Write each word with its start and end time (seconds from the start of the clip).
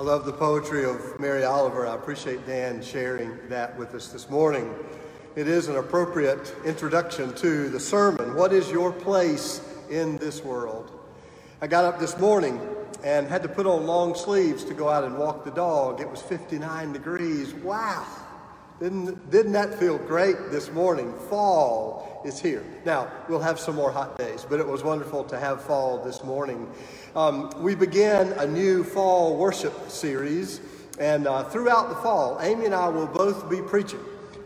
I 0.00 0.02
love 0.02 0.24
the 0.24 0.32
poetry 0.32 0.86
of 0.86 1.20
Mary 1.20 1.44
Oliver. 1.44 1.86
I 1.86 1.94
appreciate 1.94 2.46
Dan 2.46 2.82
sharing 2.82 3.36
that 3.50 3.76
with 3.76 3.94
us 3.94 4.08
this 4.08 4.30
morning. 4.30 4.74
It 5.36 5.46
is 5.46 5.68
an 5.68 5.76
appropriate 5.76 6.54
introduction 6.64 7.34
to 7.34 7.68
the 7.68 7.78
sermon. 7.78 8.34
What 8.34 8.54
is 8.54 8.70
your 8.70 8.92
place 8.92 9.60
in 9.90 10.16
this 10.16 10.42
world? 10.42 10.90
I 11.60 11.66
got 11.66 11.84
up 11.84 12.00
this 12.00 12.18
morning 12.18 12.58
and 13.04 13.26
had 13.26 13.42
to 13.42 13.48
put 13.50 13.66
on 13.66 13.84
long 13.86 14.14
sleeves 14.14 14.64
to 14.64 14.72
go 14.72 14.88
out 14.88 15.04
and 15.04 15.18
walk 15.18 15.44
the 15.44 15.50
dog. 15.50 16.00
It 16.00 16.10
was 16.10 16.22
59 16.22 16.94
degrees. 16.94 17.52
Wow! 17.52 18.06
Didn't, 18.80 19.30
didn't 19.30 19.52
that 19.52 19.78
feel 19.78 19.98
great 19.98 20.50
this 20.50 20.70
morning? 20.72 21.12
Fall 21.28 22.22
is 22.24 22.40
here. 22.40 22.64
Now, 22.86 23.12
we'll 23.28 23.38
have 23.38 23.60
some 23.60 23.76
more 23.76 23.92
hot 23.92 24.16
days, 24.16 24.46
but 24.48 24.58
it 24.58 24.66
was 24.66 24.82
wonderful 24.82 25.22
to 25.24 25.38
have 25.38 25.62
fall 25.62 26.02
this 26.02 26.24
morning. 26.24 26.66
Um, 27.14 27.52
we 27.58 27.74
began 27.74 28.32
a 28.38 28.46
new 28.46 28.82
fall 28.82 29.36
worship 29.36 29.90
series, 29.90 30.62
and 30.98 31.26
uh, 31.26 31.44
throughout 31.44 31.90
the 31.90 31.96
fall, 31.96 32.38
Amy 32.40 32.64
and 32.64 32.74
I 32.74 32.88
will 32.88 33.06
both 33.06 33.50
be 33.50 33.60
preaching 33.60 34.00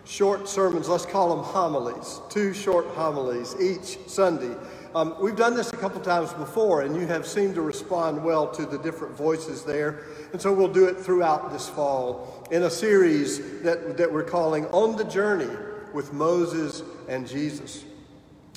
short 0.05 0.49
sermons, 0.49 0.89
let's 0.89 1.07
call 1.07 1.37
them 1.37 1.45
homilies, 1.45 2.21
two 2.29 2.53
short 2.53 2.87
homilies 2.89 3.55
each 3.61 3.99
Sunday 4.09 4.55
um, 4.95 5.17
we've 5.21 5.35
done 5.35 5.57
this 5.57 5.73
a 5.73 5.77
couple 5.77 6.01
times 6.01 6.33
before, 6.35 6.83
and 6.83 6.95
you 6.95 7.05
have 7.09 7.27
seemed 7.27 7.57
to 7.57 7.63
respond 7.63 8.23
well 8.23 8.47
to 8.53 8.65
the 8.65 8.79
different 8.79 9.17
voices 9.17 9.65
there. 9.65 10.05
And 10.33 10.41
so 10.41 10.53
we'll 10.53 10.73
do 10.73 10.85
it 10.85 10.97
throughout 10.97 11.51
this 11.51 11.69
fall 11.69 12.34
in 12.51 12.65
a 12.65 12.71
series 12.71 13.63
that, 13.63 13.97
that 13.97 14.13
we're 14.13 14.23
calling 14.23 14.67
On 14.67 14.97
the 14.97 15.05
Journey 15.05 15.49
with 15.93 16.13
Moses 16.13 16.83
and 17.09 17.27
Jesus. 17.27 17.85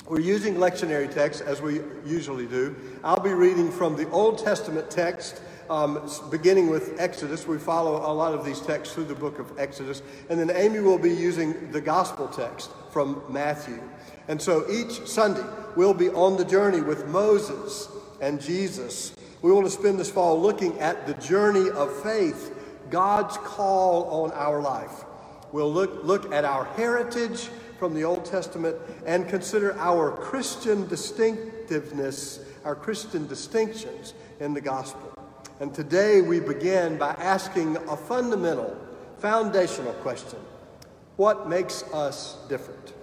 We're 0.06 0.20
using 0.20 0.54
lectionary 0.54 1.12
text 1.12 1.42
as 1.42 1.60
we 1.60 1.80
usually 2.04 2.46
do. 2.46 2.74
I'll 3.04 3.20
be 3.20 3.32
reading 3.32 3.70
from 3.70 3.96
the 3.96 4.08
Old 4.10 4.38
Testament 4.38 4.90
text, 4.90 5.42
um, 5.68 6.10
beginning 6.30 6.70
with 6.70 6.98
Exodus. 6.98 7.46
We 7.46 7.58
follow 7.58 8.10
a 8.10 8.12
lot 8.12 8.34
of 8.34 8.44
these 8.44 8.60
texts 8.60 8.94
through 8.94 9.04
the 9.04 9.14
book 9.14 9.38
of 9.38 9.58
Exodus. 9.58 10.02
And 10.30 10.40
then 10.40 10.50
Amy 10.50 10.80
will 10.80 10.98
be 10.98 11.14
using 11.14 11.70
the 11.72 11.80
gospel 11.80 12.26
text 12.28 12.70
from 12.90 13.22
Matthew. 13.28 13.82
And 14.28 14.40
so 14.40 14.64
each 14.70 15.06
Sunday, 15.06 15.44
we'll 15.76 15.94
be 15.94 16.10
on 16.10 16.36
the 16.36 16.44
journey 16.44 16.80
with 16.80 17.06
Moses 17.08 17.88
and 18.20 18.40
Jesus. 18.40 19.14
We 19.40 19.52
want 19.52 19.66
to 19.66 19.70
spend 19.70 19.98
this 20.00 20.10
fall 20.10 20.40
looking 20.40 20.78
at 20.78 21.06
the 21.06 21.14
journey 21.14 21.70
of 21.70 21.94
faith, 22.02 22.54
God's 22.90 23.36
call 23.38 24.24
on 24.24 24.32
our 24.32 24.60
life. 24.60 25.04
We'll 25.52 25.72
look, 25.72 26.04
look 26.04 26.32
at 26.32 26.44
our 26.44 26.64
heritage 26.76 27.48
from 27.78 27.94
the 27.94 28.04
Old 28.04 28.24
Testament 28.24 28.76
and 29.06 29.28
consider 29.28 29.78
our 29.78 30.10
Christian 30.10 30.86
distinctiveness, 30.88 32.40
our 32.64 32.74
Christian 32.74 33.26
distinctions 33.26 34.14
in 34.40 34.52
the 34.52 34.60
gospel. 34.60 35.12
And 35.60 35.74
today 35.74 36.20
we 36.20 36.40
begin 36.40 36.98
by 36.98 37.10
asking 37.14 37.76
a 37.88 37.96
fundamental, 37.96 38.76
foundational 39.18 39.92
question 39.94 40.38
What 41.16 41.48
makes 41.48 41.82
us 41.92 42.36
different? 42.48 42.94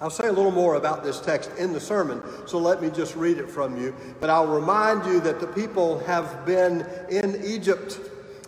I'll 0.00 0.10
say 0.10 0.26
a 0.26 0.32
little 0.32 0.50
more 0.50 0.74
about 0.74 1.04
this 1.04 1.20
text 1.20 1.50
in 1.56 1.72
the 1.72 1.80
sermon, 1.80 2.20
so 2.46 2.58
let 2.58 2.82
me 2.82 2.90
just 2.90 3.14
read 3.14 3.38
it 3.38 3.48
from 3.48 3.80
you. 3.80 3.94
But 4.20 4.28
I'll 4.28 4.46
remind 4.46 5.06
you 5.06 5.20
that 5.20 5.40
the 5.40 5.46
people 5.46 6.00
have 6.00 6.44
been 6.44 6.84
in 7.08 7.42
Egypt, 7.44 8.00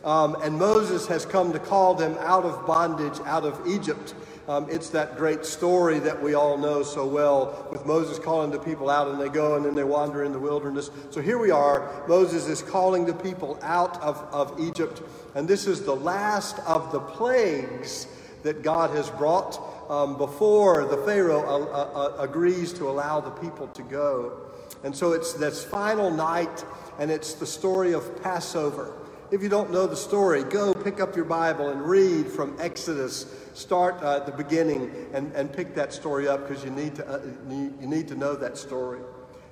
um, 0.07 0.37
and 0.43 0.57
Moses 0.57 1.07
has 1.09 1.27
come 1.27 1.53
to 1.53 1.59
call 1.59 1.95
them 1.95 2.17
out 2.21 2.45
of 2.45 2.65
bondage, 2.67 3.19
out 3.27 3.45
of 3.45 3.61
Egypt. 3.67 4.15
Um, 4.49 4.69
it's 4.71 4.91
that 4.91 5.17
great 5.17 5.45
story 5.45 5.99
that 5.99 6.23
we 6.23 6.35
all 6.35 6.57
know 6.57 6.85
so 6.85 7.05
well 7.05 7.67
with 7.73 7.85
Moses 7.85 8.21
calling 8.21 8.53
the 8.53 8.61
people 8.61 8.89
out, 8.89 9.09
and 9.09 9.21
they 9.21 9.29
go 9.29 9.57
and 9.57 9.65
then 9.65 9.75
they 9.75 9.83
wander 9.83 10.23
in 10.23 10.31
the 10.31 10.39
wilderness. 10.39 10.91
So 11.11 11.21
here 11.21 11.39
we 11.39 11.51
are. 11.51 12.05
Moses 12.07 12.47
is 12.47 12.63
calling 12.63 13.05
the 13.05 13.15
people 13.15 13.59
out 13.61 14.01
of, 14.01 14.25
of 14.33 14.61
Egypt, 14.61 15.03
and 15.35 15.49
this 15.49 15.67
is 15.67 15.83
the 15.83 15.97
last 15.97 16.61
of 16.61 16.93
the 16.93 17.01
plagues 17.01 18.07
that 18.45 18.63
God 18.63 18.91
has 18.91 19.11
brought 19.11 19.61
um, 19.91 20.17
before 20.17 20.85
the 20.85 20.99
Pharaoh 20.99 21.43
uh, 21.43 21.65
uh, 21.65 22.21
uh, 22.21 22.23
agrees 22.23 22.73
to 22.75 22.89
allow 22.89 23.21
the 23.21 23.31
people 23.31 23.67
to 23.67 23.83
go. 23.83 24.39
And 24.85 24.95
so 24.95 25.13
it's 25.13 25.33
this 25.33 25.65
final 25.65 26.13
night, 26.13 26.65
and 27.01 27.11
it's 27.11 27.35
the 27.35 27.47
story 27.47 27.93
of 27.93 28.23
Passover. 28.23 28.93
If 29.33 29.43
you 29.43 29.49
don't 29.49 29.73
know 29.73 29.89
the 29.89 29.97
story, 29.97 30.45
go 30.45 30.73
pick 30.73 31.01
up 31.01 31.17
your 31.17 31.25
Bible 31.25 31.71
and 31.71 31.83
read 31.83 32.29
from 32.29 32.57
Exodus. 32.61 33.27
Start 33.55 34.01
uh, 34.01 34.19
at 34.19 34.27
the 34.27 34.31
beginning 34.31 34.95
and, 35.13 35.33
and 35.33 35.53
pick 35.53 35.75
that 35.75 35.93
story 35.93 36.29
up 36.29 36.47
because 36.47 36.65
you, 36.65 36.71
need 36.71 36.95
to, 36.95 37.09
uh, 37.09 37.21
you 37.49 37.89
need 37.89 38.07
to 38.07 38.15
know 38.15 38.37
that 38.37 38.57
story. 38.57 39.01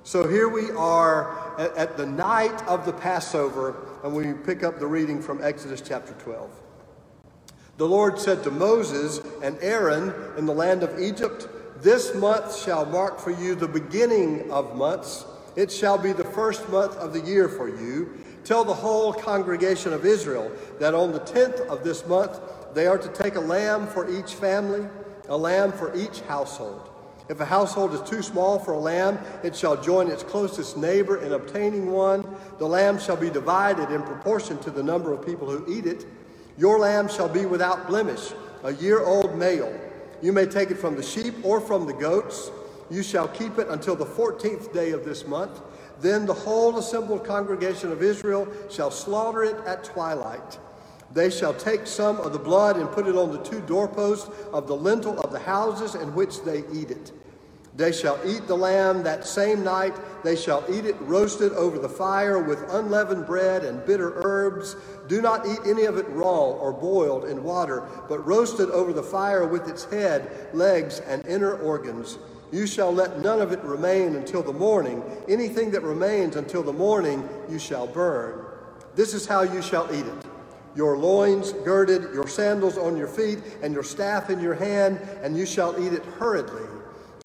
So 0.03 0.29
here 0.29 0.47
we 0.47 0.71
are 0.71 1.59
at, 1.59 1.75
at 1.75 1.97
the 1.97 2.05
night 2.05 2.65
of 2.67 2.85
the 2.85 2.93
Passover, 2.93 3.75
and 4.05 4.15
we 4.15 4.31
pick 4.45 4.63
up 4.63 4.79
the 4.79 4.87
reading 4.87 5.21
from 5.21 5.43
Exodus 5.43 5.81
chapter 5.81 6.13
12. 6.13 6.49
The 7.75 7.87
Lord 7.87 8.17
said 8.17 8.43
to 8.43 8.51
Moses 8.51 9.19
and 9.43 9.57
Aaron 9.59 10.13
in 10.37 10.45
the 10.45 10.53
land 10.53 10.83
of 10.83 10.97
Egypt, 11.01 11.49
This 11.81 12.15
month 12.15 12.57
shall 12.57 12.85
mark 12.85 13.19
for 13.19 13.31
you 13.31 13.55
the 13.55 13.67
beginning 13.67 14.49
of 14.51 14.73
months. 14.77 15.25
It 15.57 15.69
shall 15.69 15.97
be 15.97 16.13
the 16.13 16.23
first 16.23 16.69
month 16.69 16.95
of 16.95 17.11
the 17.11 17.19
year 17.19 17.49
for 17.49 17.67
you. 17.67 18.24
Tell 18.45 18.63
the 18.63 18.75
whole 18.75 19.11
congregation 19.11 19.91
of 19.91 20.05
Israel 20.05 20.51
that 20.79 20.93
on 20.93 21.11
the 21.11 21.19
tenth 21.19 21.59
of 21.61 21.83
this 21.83 22.05
month 22.05 22.39
they 22.75 22.85
are 22.85 22.97
to 22.99 23.09
take 23.09 23.35
a 23.35 23.39
lamb 23.39 23.87
for 23.87 24.07
each 24.07 24.35
family, 24.35 24.87
a 25.27 25.35
lamb 25.35 25.71
for 25.71 25.95
each 25.95 26.21
household. 26.21 26.91
If 27.27 27.39
a 27.39 27.45
household 27.45 27.95
is 27.95 28.07
too 28.07 28.21
small 28.21 28.59
for 28.59 28.73
a 28.73 28.79
lamb, 28.79 29.17
it 29.43 29.55
shall 29.55 29.81
join 29.81 30.11
its 30.11 30.21
closest 30.21 30.77
neighbor 30.77 31.17
in 31.23 31.33
obtaining 31.33 31.91
one. 31.91 32.23
The 32.59 32.67
lamb 32.67 32.99
shall 32.99 33.17
be 33.17 33.31
divided 33.31 33.89
in 33.89 34.03
proportion 34.03 34.59
to 34.59 34.69
the 34.69 34.83
number 34.83 35.11
of 35.11 35.25
people 35.25 35.49
who 35.49 35.65
eat 35.67 35.87
it. 35.87 36.05
Your 36.55 36.77
lamb 36.77 37.07
shall 37.07 37.27
be 37.27 37.47
without 37.47 37.87
blemish, 37.87 38.31
a 38.63 38.73
year 38.73 38.99
old 38.99 39.35
male. 39.35 39.73
You 40.21 40.31
may 40.31 40.45
take 40.45 40.69
it 40.69 40.77
from 40.77 40.95
the 40.95 41.01
sheep 41.01 41.33
or 41.43 41.59
from 41.59 41.87
the 41.87 41.93
goats. 41.93 42.51
You 42.91 43.01
shall 43.01 43.27
keep 43.27 43.57
it 43.57 43.69
until 43.69 43.95
the 43.95 44.05
14th 44.05 44.71
day 44.71 44.91
of 44.91 45.03
this 45.03 45.25
month. 45.25 45.59
Then 46.01 46.25
the 46.25 46.33
whole 46.33 46.77
assembled 46.77 47.25
congregation 47.25 47.91
of 47.91 48.03
Israel 48.03 48.47
shall 48.69 48.91
slaughter 48.91 49.43
it 49.43 49.55
at 49.65 49.83
twilight. 49.83 50.59
They 51.13 51.29
shall 51.29 51.53
take 51.53 51.87
some 51.87 52.19
of 52.19 52.33
the 52.33 52.39
blood 52.39 52.77
and 52.77 52.91
put 52.91 53.07
it 53.07 53.15
on 53.15 53.31
the 53.31 53.43
two 53.43 53.61
doorposts 53.61 54.29
of 54.51 54.67
the 54.67 54.75
lintel 54.75 55.19
of 55.21 55.31
the 55.31 55.39
houses 55.39 55.95
in 55.95 56.13
which 56.13 56.43
they 56.43 56.63
eat 56.73 56.91
it. 56.91 57.11
They 57.75 57.91
shall 57.91 58.17
eat 58.25 58.47
the 58.47 58.55
lamb 58.55 59.03
that 59.03 59.27
same 59.27 59.63
night. 59.63 59.93
They 60.23 60.37
shall 60.37 60.63
eat 60.69 60.85
it 60.85 60.95
roasted 61.01 61.51
over 61.53 61.77
the 61.77 61.89
fire 61.89 62.39
with 62.39 62.73
unleavened 62.73 63.25
bread 63.25 63.65
and 63.65 63.85
bitter 63.85 64.13
herbs. 64.23 64.77
Do 65.07 65.21
not 65.21 65.45
eat 65.45 65.59
any 65.65 65.83
of 65.83 65.97
it 65.97 66.07
raw 66.09 66.51
or 66.51 66.71
boiled 66.71 67.25
in 67.25 67.43
water, 67.43 67.83
but 68.07 68.25
roasted 68.25 68.69
over 68.69 68.93
the 68.93 69.03
fire 69.03 69.45
with 69.45 69.67
its 69.67 69.83
head, 69.85 70.49
legs, 70.53 71.01
and 71.01 71.25
inner 71.27 71.57
organs. 71.57 72.17
You 72.51 72.67
shall 72.67 72.93
let 72.93 73.19
none 73.19 73.41
of 73.41 73.51
it 73.51 73.61
remain 73.61 74.15
until 74.15 74.43
the 74.43 74.53
morning. 74.53 75.03
Anything 75.27 75.71
that 75.71 75.81
remains 75.81 76.35
until 76.35 76.63
the 76.63 76.73
morning 76.73 77.27
you 77.49 77.59
shall 77.59 77.87
burn. 77.87 78.45
This 78.95 79.13
is 79.13 79.25
how 79.25 79.41
you 79.41 79.61
shall 79.61 79.93
eat 79.93 80.05
it 80.05 80.25
your 80.75 80.97
loins 80.97 81.53
girded, 81.53 82.13
your 82.13 82.27
sandals 82.27 82.77
on 82.77 82.97
your 82.97 83.07
feet, 83.07 83.39
and 83.63 83.73
your 83.73 83.81
staff 83.81 84.29
in 84.29 84.41
your 84.41 84.53
hand, 84.53 84.99
and 85.23 85.37
you 85.37 85.45
shall 85.45 85.73
eat 85.81 85.93
it 85.93 86.03
hurriedly 86.03 86.67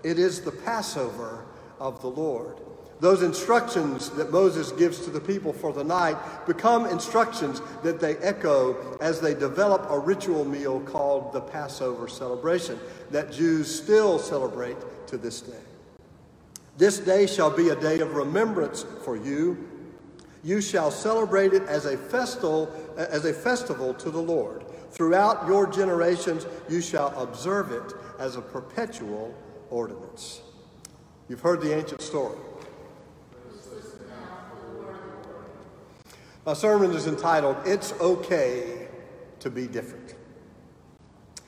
it 0.03 0.19
is 0.19 0.41
the 0.41 0.53
Passover 0.53 1.45
of 1.79 2.01
the 2.01 2.09
Lord. 2.09 2.57
Those 3.01 3.23
instructions 3.23 4.11
that 4.11 4.31
Moses 4.31 4.73
gives 4.73 5.01
to 5.05 5.11
the 5.11 5.21
people 5.21 5.55
for 5.55 5.73
the 5.73 5.85
night 5.85 6.17
become 6.47 6.85
instructions 6.87 7.63
that 7.83 7.99
they 7.99 8.17
echo 8.19 8.99
as 9.01 9.21
they 9.21 9.33
develop 9.33 9.87
a 9.91 9.99
ritual 9.99 10.45
meal 10.45 10.81
called 10.81 11.33
the 11.33 11.41
Passover 11.41 12.09
celebration 12.09 12.79
that 13.11 13.33
Jews 13.33 13.75
still 13.75 14.19
celebrate 14.19 14.77
to 15.11 15.19
this 15.19 15.41
day. 15.41 15.53
This 16.79 16.99
day 16.99 17.27
shall 17.27 17.51
be 17.51 17.69
a 17.69 17.77
day 17.77 18.01
of 18.01 18.15
remembrance 18.15 18.87
for 19.05 19.17
you. 19.17 19.69
You 20.43 20.61
shall 20.63 20.91
celebrate 20.91 21.53
it 21.53 21.63
as 21.65 21.85
a 21.85 21.97
festival, 21.97 22.73
as 22.97 23.27
a 23.27 23.33
festival 23.35 23.93
to 23.95 24.11
the 24.11 24.23
Lord. 24.23 24.65
Throughout 24.91 25.47
your 25.47 25.67
generations, 25.67 26.47
you 26.69 26.81
shall 26.81 27.09
observe 27.21 27.71
it 27.73 27.93
as 28.19 28.37
a 28.37 28.41
perpetual 28.41 29.35
ordinance. 29.69 30.41
You've 31.29 31.41
heard 31.41 31.61
the 31.61 31.77
ancient 31.77 32.01
story. 32.01 32.39
My 36.47 36.55
sermon 36.55 36.93
is 36.93 37.07
entitled, 37.07 37.57
It's 37.67 37.93
Okay 38.01 38.89
to 39.41 39.51
Be 39.51 39.67
Different. 39.67 40.15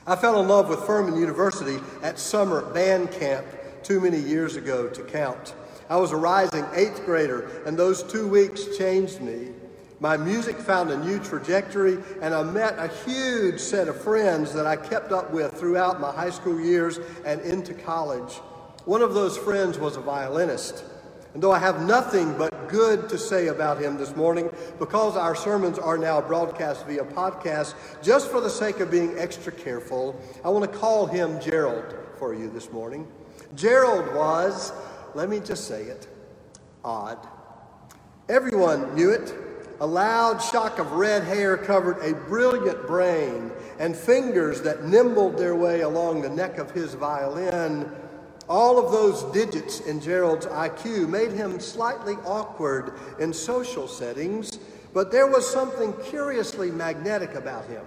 I 0.05 0.17
fell 0.17 0.41
in 0.41 0.49
love 0.49 0.67
with 0.67 0.81
Furman 0.81 1.15
University 1.15 1.77
at 2.01 2.19
summer 2.19 2.61
band 2.73 3.11
camp 3.11 3.45
too 3.83 4.01
many 4.01 4.19
years 4.19 4.57
ago 4.57 4.89
to 4.89 5.01
count. 5.01 5.55
I 5.89 5.95
was 5.95 6.11
a 6.11 6.17
rising 6.17 6.65
eighth 6.73 7.05
grader, 7.05 7.63
and 7.65 7.77
those 7.77 8.03
two 8.03 8.27
weeks 8.27 8.77
changed 8.77 9.21
me. 9.21 9.49
My 10.01 10.17
music 10.17 10.57
found 10.57 10.91
a 10.91 10.97
new 10.97 11.19
trajectory, 11.19 11.99
and 12.21 12.33
I 12.33 12.43
met 12.43 12.77
a 12.77 12.89
huge 13.05 13.61
set 13.61 13.87
of 13.87 14.01
friends 14.01 14.51
that 14.53 14.67
I 14.67 14.75
kept 14.75 15.13
up 15.13 15.31
with 15.31 15.53
throughout 15.53 16.01
my 16.01 16.11
high 16.11 16.31
school 16.31 16.59
years 16.59 16.99
and 17.25 17.39
into 17.39 17.73
college. 17.73 18.33
One 18.83 19.01
of 19.01 19.13
those 19.13 19.37
friends 19.37 19.79
was 19.79 19.95
a 19.95 20.01
violinist. 20.01 20.83
And 21.33 21.41
though 21.41 21.51
I 21.51 21.59
have 21.59 21.87
nothing 21.87 22.37
but 22.37 22.67
good 22.67 23.09
to 23.09 23.17
say 23.17 23.47
about 23.47 23.81
him 23.81 23.97
this 23.97 24.15
morning, 24.15 24.49
because 24.77 25.17
our 25.17 25.35
sermons 25.35 25.79
are 25.79 25.97
now 25.97 26.21
broadcast 26.21 26.85
via 26.85 27.03
podcast, 27.03 27.73
just 28.03 28.29
for 28.29 28.39
the 28.39 28.49
sake 28.49 28.79
of 28.79 28.91
being 28.91 29.17
extra 29.17 29.51
careful, 29.51 30.19
I 30.45 30.49
want 30.49 30.71
to 30.71 30.77
call 30.77 31.07
him 31.07 31.39
Gerald 31.41 31.95
for 32.19 32.33
you 32.33 32.49
this 32.49 32.71
morning. 32.71 33.07
Gerald 33.55 34.13
was, 34.15 34.73
let 35.15 35.27
me 35.29 35.39
just 35.39 35.67
say 35.67 35.83
it, 35.83 36.07
odd. 36.83 37.17
Everyone 38.29 38.93
knew 38.95 39.09
it. 39.09 39.33
A 39.79 39.87
loud 39.87 40.41
shock 40.41 40.79
of 40.79 40.91
red 40.93 41.23
hair 41.23 41.57
covered 41.57 41.97
a 42.03 42.13
brilliant 42.13 42.85
brain, 42.87 43.51
and 43.79 43.95
fingers 43.95 44.61
that 44.61 44.85
nimbled 44.85 45.37
their 45.37 45.55
way 45.55 45.81
along 45.81 46.21
the 46.21 46.29
neck 46.29 46.59
of 46.59 46.71
his 46.71 46.93
violin 46.93 47.91
all 48.49 48.83
of 48.83 48.91
those 48.91 49.23
digits 49.33 49.81
in 49.81 50.01
Gerald's 50.01 50.45
IQ 50.45 51.09
made 51.09 51.31
him 51.31 51.59
slightly 51.59 52.15
awkward 52.25 52.93
in 53.19 53.33
social 53.33 53.87
settings, 53.87 54.59
but 54.93 55.11
there 55.11 55.27
was 55.27 55.49
something 55.49 55.93
curiously 56.03 56.69
magnetic 56.69 57.35
about 57.35 57.65
him. 57.65 57.83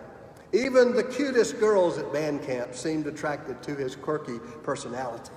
Even 0.52 0.94
the 0.94 1.04
cutest 1.04 1.60
girls 1.60 1.98
at 1.98 2.12
band 2.12 2.42
camp 2.42 2.74
seemed 2.74 3.06
attracted 3.06 3.62
to 3.62 3.74
his 3.74 3.96
quirky 3.96 4.38
personality. 4.62 5.30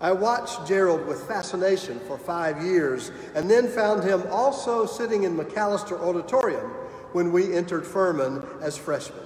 I 0.00 0.12
watched 0.12 0.66
Gerald 0.66 1.06
with 1.06 1.26
fascination 1.28 2.00
for 2.00 2.18
five 2.18 2.62
years 2.62 3.12
and 3.34 3.48
then 3.48 3.68
found 3.68 4.02
him 4.02 4.24
also 4.30 4.86
sitting 4.86 5.22
in 5.22 5.36
McAlister 5.36 5.98
Auditorium 6.00 6.70
when 7.12 7.32
we 7.32 7.54
entered 7.54 7.86
Furman 7.86 8.42
as 8.60 8.76
freshmen. 8.76 9.20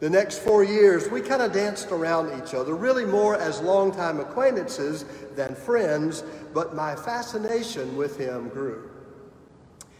The 0.00 0.08
next 0.10 0.38
four 0.38 0.64
years, 0.64 1.10
we 1.10 1.20
kind 1.20 1.42
of 1.42 1.52
danced 1.52 1.90
around 1.92 2.42
each 2.42 2.54
other, 2.54 2.74
really 2.74 3.04
more 3.04 3.36
as 3.36 3.60
longtime 3.60 4.18
acquaintances 4.18 5.04
than 5.36 5.54
friends, 5.54 6.24
but 6.54 6.74
my 6.74 6.96
fascination 6.96 7.96
with 7.98 8.18
him 8.18 8.48
grew. 8.48 8.90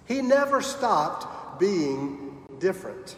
He 0.07 0.23
never 0.23 0.63
stopped 0.63 1.61
being 1.61 2.39
different. 2.59 3.17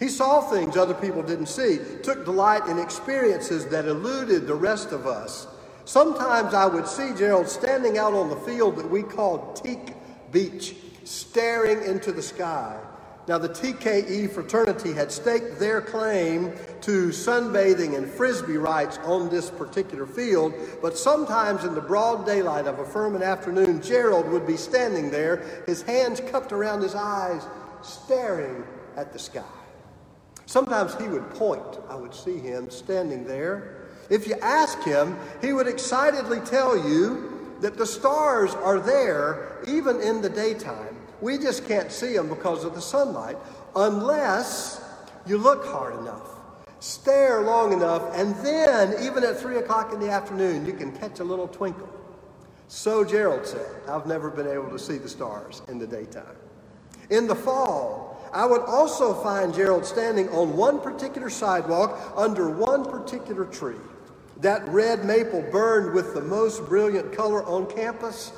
He 0.00 0.08
saw 0.08 0.40
things 0.40 0.76
other 0.76 0.94
people 0.94 1.22
didn't 1.22 1.46
see, 1.46 1.78
took 2.02 2.24
delight 2.24 2.66
in 2.66 2.80
experiences 2.80 3.66
that 3.66 3.86
eluded 3.86 4.48
the 4.48 4.54
rest 4.54 4.90
of 4.90 5.06
us. 5.06 5.46
Sometimes 5.84 6.52
I 6.52 6.66
would 6.66 6.88
see 6.88 7.14
Gerald 7.16 7.48
standing 7.48 7.96
out 7.96 8.12
on 8.12 8.28
the 8.28 8.36
field 8.36 8.76
that 8.76 8.90
we 8.90 9.04
called 9.04 9.56
Teak 9.62 9.94
Beach, 10.32 10.74
staring 11.04 11.84
into 11.84 12.10
the 12.10 12.22
sky. 12.22 12.78
Now, 13.28 13.36
the 13.36 13.50
TKE 13.50 14.30
fraternity 14.30 14.94
had 14.94 15.12
staked 15.12 15.58
their 15.58 15.82
claim 15.82 16.50
to 16.80 17.08
sunbathing 17.08 17.94
and 17.94 18.08
frisbee 18.08 18.56
rights 18.56 18.96
on 19.04 19.28
this 19.28 19.50
particular 19.50 20.06
field, 20.06 20.54
but 20.80 20.96
sometimes 20.96 21.64
in 21.64 21.74
the 21.74 21.80
broad 21.82 22.24
daylight 22.24 22.66
of 22.66 22.78
a 22.78 22.86
Furman 22.86 23.22
afternoon, 23.22 23.82
Gerald 23.82 24.26
would 24.30 24.46
be 24.46 24.56
standing 24.56 25.10
there, 25.10 25.44
his 25.66 25.82
hands 25.82 26.22
cupped 26.30 26.52
around 26.52 26.80
his 26.80 26.94
eyes, 26.94 27.42
staring 27.82 28.64
at 28.96 29.12
the 29.12 29.18
sky. 29.18 29.44
Sometimes 30.46 30.94
he 30.94 31.06
would 31.06 31.28
point. 31.34 31.78
I 31.90 31.96
would 31.96 32.14
see 32.14 32.38
him 32.38 32.70
standing 32.70 33.26
there. 33.26 33.88
If 34.08 34.26
you 34.26 34.36
ask 34.40 34.82
him, 34.84 35.18
he 35.42 35.52
would 35.52 35.68
excitedly 35.68 36.40
tell 36.40 36.74
you 36.74 37.56
that 37.60 37.76
the 37.76 37.84
stars 37.84 38.54
are 38.54 38.80
there 38.80 39.58
even 39.66 40.00
in 40.00 40.22
the 40.22 40.30
daytime. 40.30 40.96
We 41.20 41.38
just 41.38 41.66
can't 41.66 41.90
see 41.90 42.14
them 42.14 42.28
because 42.28 42.64
of 42.64 42.74
the 42.74 42.80
sunlight 42.80 43.36
unless 43.74 44.80
you 45.26 45.38
look 45.38 45.66
hard 45.66 45.98
enough, 45.98 46.30
stare 46.80 47.42
long 47.42 47.72
enough, 47.72 48.02
and 48.14 48.34
then, 48.36 48.94
even 49.02 49.24
at 49.24 49.38
3 49.38 49.56
o'clock 49.58 49.92
in 49.92 50.00
the 50.00 50.10
afternoon, 50.10 50.64
you 50.64 50.72
can 50.72 50.92
catch 50.92 51.20
a 51.20 51.24
little 51.24 51.48
twinkle. 51.48 51.88
So 52.68 53.04
Gerald 53.04 53.46
said, 53.46 53.66
I've 53.88 54.06
never 54.06 54.30
been 54.30 54.46
able 54.46 54.70
to 54.70 54.78
see 54.78 54.98
the 54.98 55.08
stars 55.08 55.62
in 55.68 55.78
the 55.78 55.86
daytime. 55.86 56.36
In 57.10 57.26
the 57.26 57.34
fall, 57.34 58.20
I 58.32 58.44
would 58.44 58.60
also 58.60 59.14
find 59.14 59.54
Gerald 59.54 59.86
standing 59.86 60.28
on 60.28 60.56
one 60.56 60.80
particular 60.80 61.30
sidewalk 61.30 61.98
under 62.14 62.50
one 62.50 62.84
particular 62.84 63.46
tree. 63.46 63.80
That 64.40 64.68
red 64.68 65.04
maple 65.04 65.42
burned 65.50 65.94
with 65.94 66.14
the 66.14 66.20
most 66.20 66.66
brilliant 66.66 67.12
color 67.12 67.42
on 67.44 67.66
campus. 67.66 68.32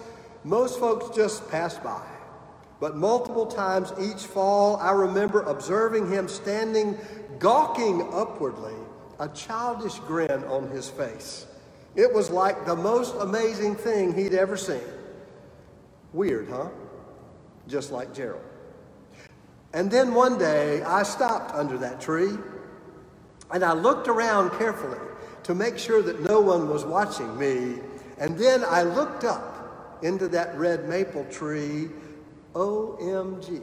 Most 0.45 0.79
folks 0.79 1.15
just 1.15 1.49
passed 1.51 1.83
by. 1.83 2.01
But 2.81 2.97
multiple 2.97 3.47
times 3.47 3.93
each 4.01 4.25
fall, 4.25 4.77
I 4.77 4.93
remember 4.93 5.43
observing 5.43 6.11
him 6.11 6.29
standing, 6.29 6.99
gawking 7.39 8.09
upwardly, 8.13 8.75
a 9.19 9.29
childish 9.29 9.99
grin 10.01 10.43
on 10.45 10.71
his 10.71 10.89
face. 10.89 11.47
It 11.95 12.13
was 12.13 12.31
like 12.31 12.65
the 12.65 12.77
most 12.77 13.15
amazing 13.21 13.77
thing 13.77 14.15
he'd 14.15 14.33
ever 14.33 14.57
seen. 14.57 14.81
Weird, 16.15 16.49
huh? 16.49 16.71
Just 17.69 17.93
like 17.93 18.15
Gerald. 18.15 18.43
And 19.75 19.91
then 19.91 20.15
one 20.15 20.39
day, 20.39 20.83
I 20.83 21.03
stopped 21.03 21.55
under 21.55 21.77
that 21.79 22.01
tree 22.01 22.37
and 23.53 23.63
I 23.63 23.73
looked 23.75 24.09
around 24.09 24.51
carefully 24.59 24.99
to 25.43 25.55
make 25.55 25.79
sure 25.79 26.03
that 26.03 26.21
no 26.23 26.41
one 26.41 26.69
was 26.69 26.85
watching 26.85 27.39
me. 27.39 27.79
And 28.19 28.39
then 28.39 28.65
I 28.65 28.83
looked 28.83 29.25
up 29.25 29.99
into 30.03 30.29
that 30.29 30.57
red 30.57 30.89
maple 30.89 31.25
tree 31.27 31.91
OMG. 32.55 33.63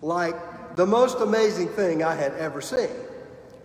Like 0.00 0.76
the 0.76 0.86
most 0.86 1.20
amazing 1.20 1.68
thing 1.68 2.02
I 2.02 2.14
had 2.14 2.32
ever 2.34 2.60
seen. 2.60 2.90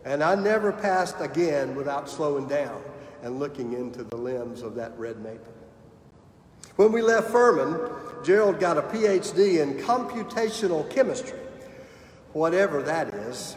And 0.06 0.24
I 0.24 0.36
never 0.36 0.72
passed 0.72 1.16
again 1.20 1.76
without 1.76 2.10
slowing 2.10 2.48
down 2.48 2.82
and 3.22 3.40
looking 3.40 3.74
into 3.74 4.04
the 4.04 4.18
limbs 4.18 4.62
of 4.62 4.76
that 4.76 4.98
red 4.98 5.22
maple. 5.22 5.54
When 6.76 6.92
we 6.92 7.02
left 7.02 7.30
Furman, 7.30 7.90
Gerald 8.24 8.60
got 8.60 8.78
a 8.78 8.82
PhD 8.82 9.62
in 9.62 9.76
computational 9.76 10.90
chemistry, 10.90 11.40
whatever 12.34 12.82
that 12.82 13.14
is. 13.14 13.56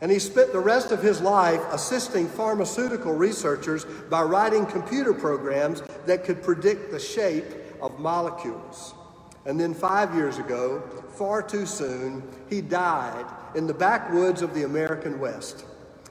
And 0.00 0.10
he 0.10 0.18
spent 0.18 0.52
the 0.52 0.60
rest 0.60 0.92
of 0.92 1.02
his 1.02 1.20
life 1.20 1.60
assisting 1.70 2.26
pharmaceutical 2.26 3.14
researchers 3.14 3.84
by 3.84 4.22
writing 4.22 4.66
computer 4.66 5.12
programs 5.12 5.82
that 6.06 6.24
could 6.24 6.42
predict 6.42 6.90
the 6.90 6.98
shape 6.98 7.44
of 7.80 7.98
molecules. 8.00 8.94
And 9.46 9.58
then 9.58 9.72
five 9.74 10.14
years 10.14 10.38
ago, 10.38 10.82
far 11.16 11.42
too 11.42 11.66
soon, 11.66 12.22
he 12.48 12.60
died 12.60 13.24
in 13.54 13.66
the 13.66 13.74
backwoods 13.74 14.42
of 14.42 14.54
the 14.54 14.64
American 14.64 15.18
West. 15.18 15.64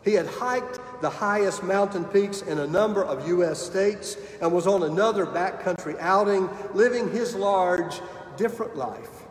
He 0.03 0.13
had 0.13 0.27
hiked 0.27 0.79
the 1.01 1.09
highest 1.09 1.63
mountain 1.63 2.05
peaks 2.05 2.41
in 2.41 2.59
a 2.59 2.67
number 2.67 3.03
of 3.03 3.27
U.S. 3.27 3.59
states 3.59 4.17
and 4.41 4.51
was 4.51 4.65
on 4.65 4.83
another 4.83 5.25
backcountry 5.25 5.97
outing, 5.99 6.49
living 6.73 7.11
his 7.11 7.35
large, 7.35 8.01
different 8.37 8.75
life 8.75 9.23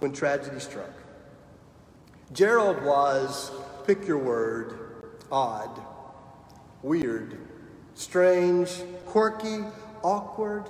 when 0.00 0.12
tragedy 0.12 0.58
struck. 0.58 0.90
Gerald 2.32 2.82
was, 2.82 3.52
pick 3.86 4.06
your 4.06 4.18
word, 4.18 4.78
odd, 5.30 5.80
weird, 6.82 7.38
strange, 7.94 8.82
quirky, 9.06 9.64
awkward, 10.02 10.64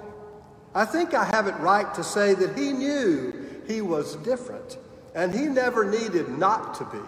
I 0.74 0.84
think 0.84 1.14
I 1.14 1.24
have 1.24 1.46
it 1.46 1.54
right 1.58 1.92
to 1.94 2.02
say 2.02 2.34
that 2.34 2.58
he 2.58 2.72
knew 2.72 3.32
he 3.66 3.80
was 3.80 4.16
different 4.16 4.76
and 5.14 5.32
he 5.32 5.46
never 5.46 5.88
needed 5.88 6.28
not 6.28 6.74
to 6.74 6.84
be. 6.86 6.98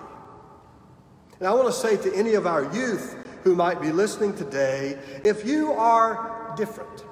And 1.38 1.48
I 1.48 1.52
want 1.52 1.66
to 1.66 1.72
say 1.72 1.96
to 1.96 2.14
any 2.14 2.34
of 2.34 2.46
our 2.46 2.72
youth 2.72 3.16
who 3.42 3.54
might 3.54 3.80
be 3.80 3.92
listening 3.92 4.34
today 4.34 4.98
if 5.24 5.44
you 5.44 5.72
are 5.72 6.54
different, 6.56 7.04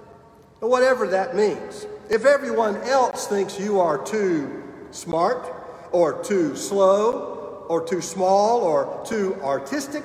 whatever 0.61 1.09
that 1.09 1.35
means, 1.35 1.87
if 2.09 2.25
everyone 2.25 2.77
else 2.83 3.27
thinks 3.27 3.59
you 3.59 3.81
are 3.81 3.99
too 4.05 4.63
smart 4.93 5.53
or 5.91 6.23
too 6.23 6.55
slow 6.55 7.67
or 7.69 7.85
too 7.85 8.01
small 8.01 8.61
or 8.61 9.05
too 9.05 9.37
artistic 9.43 10.05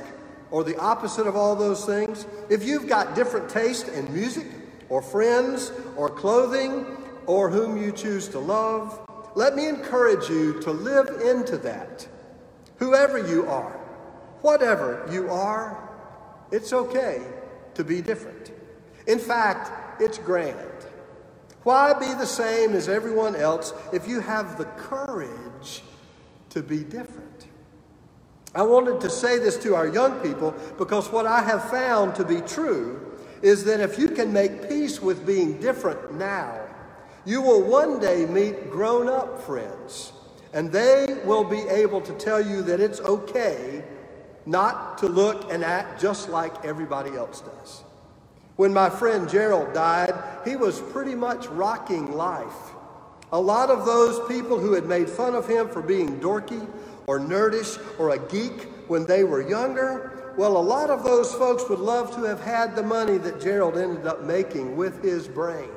or 0.50 0.63
the 0.63 0.77
opposite 0.79 1.27
of 1.27 1.36
all 1.36 1.56
those 1.56 1.86
things, 1.86 2.25
if 2.50 2.63
you've 2.63 2.88
got 2.88 3.15
different 3.15 3.50
taste 3.50 3.88
in 3.89 4.12
music, 4.12 4.48
or 4.89 5.01
friends 5.01 5.72
or 5.96 6.10
clothing 6.10 6.86
or 7.25 7.50
whom 7.50 7.81
you 7.81 7.91
choose 7.91 8.27
to 8.29 8.39
love. 8.39 9.00
Let 9.36 9.55
me 9.55 9.67
encourage 9.67 10.29
you 10.29 10.60
to 10.62 10.72
live 10.72 11.22
into 11.22 11.58
that. 11.58 12.08
Whoever 12.77 13.17
you 13.17 13.46
are, 13.48 13.77
whatever 14.41 15.08
you 15.12 15.29
are, 15.29 15.89
it's 16.51 16.74
okay 16.74 17.22
to 17.75 17.84
be 17.84 18.01
different. 18.01 18.51
In 19.08 19.19
fact, 19.19 20.01
it's 20.01 20.17
grand. 20.17 20.58
Why 21.63 21.93
be 21.93 22.08
the 22.08 22.25
same 22.25 22.74
as 22.74 22.88
everyone 22.89 23.36
else 23.36 23.74
if 23.93 24.08
you 24.08 24.22
have 24.22 24.58
the 24.58 24.65
courage 24.65 25.84
to 26.50 26.63
be 26.63 26.84
different? 26.84 27.48
I 28.55 28.63
wanted 28.63 29.01
to 29.01 29.10
say 29.10 29.38
this 29.38 29.58
to 29.58 29.75
our 29.75 29.88
young 29.88 30.19
people 30.22 30.55
because 30.77 31.12
what 31.12 31.27
I 31.27 31.41
have 31.41 31.69
found 31.69 32.15
to 32.15 32.24
be 32.24 32.41
true 32.41 33.19
is 33.41 33.63
that 33.65 33.79
if 33.79 33.98
you 33.98 34.10
can 34.10 34.31
make 34.34 34.67
peace 34.69 35.01
with 35.01 35.25
being 35.25 35.60
different 35.60 36.15
now, 36.15 36.60
you 37.25 37.41
will 37.41 37.62
one 37.62 38.00
day 38.00 38.25
meet 38.25 38.69
grown 38.69 39.08
up 39.08 39.41
friends, 39.41 40.13
and 40.53 40.72
they 40.72 41.19
will 41.25 41.43
be 41.43 41.62
able 41.69 42.01
to 42.01 42.13
tell 42.13 42.41
you 42.41 42.62
that 42.63 42.79
it's 42.79 43.00
okay 43.01 43.84
not 44.46 44.98
to 44.98 45.08
look 45.08 45.51
and 45.51 45.63
act 45.63 46.01
just 46.01 46.29
like 46.29 46.65
everybody 46.65 47.15
else 47.15 47.41
does. 47.41 47.84
When 48.55 48.74
my 48.74 48.89
friend 48.89 49.29
Gerald 49.29 49.74
died, 49.74 50.13
he 50.43 50.55
was 50.55 50.81
pretty 50.81 51.15
much 51.15 51.48
rocking 51.48 52.13
life. 52.13 52.74
A 53.31 53.39
lot 53.39 53.69
of 53.69 53.86
those 53.86 54.27
people 54.27 54.60
who 54.60 54.74
had 54.74 54.86
made 54.86 55.10
fun 55.10 55.36
of 55.36 55.48
him 55.48 55.69
for 55.69 55.81
being 55.81 56.19
dorky 56.19 56.67
or 57.05 57.19
nerdish 57.19 57.79
or 58.00 58.10
a 58.10 58.19
geek 58.19 58.63
when 58.89 59.05
they 59.05 59.24
were 59.24 59.48
younger, 59.48 60.19
well, 60.39 60.55
a 60.55 60.58
lot 60.58 60.89
of 60.89 61.03
those 61.03 61.34
folks 61.34 61.67
would 61.67 61.79
love 61.79 62.15
to 62.15 62.24
have 62.24 62.39
had 62.39 62.74
the 62.74 62.81
money 62.81 63.17
that 63.17 63.41
Gerald 63.41 63.77
ended 63.77 64.08
up 64.08 64.24
making 64.24 64.77
with 64.77 65.03
his 65.03 65.27
brain. 65.27 65.67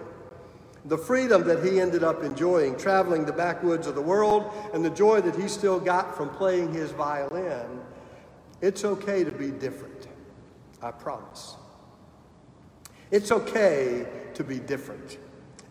The 0.84 0.96
freedom 0.96 1.42
that 1.48 1.64
he 1.64 1.80
ended 1.80 2.04
up 2.04 2.22
enjoying, 2.22 2.78
traveling 2.78 3.24
the 3.24 3.32
backwoods 3.32 3.88
of 3.88 3.96
the 3.96 4.02
world, 4.02 4.54
and 4.72 4.84
the 4.84 4.90
joy 4.90 5.20
that 5.22 5.34
he 5.34 5.48
still 5.48 5.80
got 5.80 6.16
from 6.16 6.28
playing 6.28 6.72
his 6.72 6.92
violin. 6.92 7.80
It's 8.60 8.84
okay 8.84 9.24
to 9.24 9.32
be 9.32 9.50
different. 9.50 10.06
I 10.80 10.92
promise. 10.92 11.56
It's 13.10 13.32
okay 13.32 14.06
to 14.34 14.44
be 14.44 14.60
different. 14.60 15.18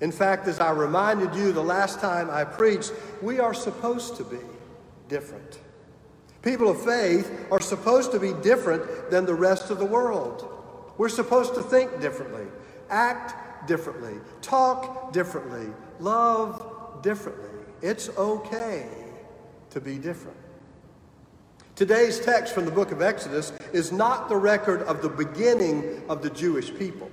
In 0.01 0.12
fact, 0.12 0.50
as 0.50 0.60
I 0.60 0.71
reminded 0.71 1.33
you 1.33 1.53
the 1.53 1.63
last 1.63 2.01
time 2.01 2.29
I 2.29 2.43
preached, 2.43 2.91
we 3.21 3.39
are 3.39 3.53
supposed 3.53 4.17
to 4.17 4.25
be 4.25 4.39
different. 5.07 5.62
People 6.41 6.69
of 6.69 6.83
faith 6.83 7.48
are 7.51 7.62
supposed 7.62 8.12
to 8.13 8.19
be 8.19 8.33
different 8.41 9.12
than 9.12 9.25
the 9.25 9.36
rest 9.36 9.69
of 9.69 9.77
the 9.77 9.86
world. 9.86 10.48
We're 10.98 11.10
supposed 11.10 11.53
to 11.55 11.62
think 11.62 12.01
differently, 12.01 12.45
act 12.89 13.67
differently, 13.67 14.15
talk 14.41 15.13
differently, 15.13 15.67
love 16.00 17.01
differently. 17.03 17.50
It's 17.81 18.10
okay 18.17 18.89
to 19.69 19.79
be 19.79 19.98
different. 19.98 20.38
Today's 21.75 22.19
text 22.19 22.53
from 22.53 22.65
the 22.65 22.71
book 22.71 22.91
of 22.91 23.01
Exodus 23.01 23.53
is 23.71 23.91
not 23.91 24.29
the 24.29 24.36
record 24.36 24.81
of 24.83 25.01
the 25.01 25.10
beginning 25.10 26.03
of 26.10 26.21
the 26.21 26.29
Jewish 26.29 26.74
people. 26.75 27.10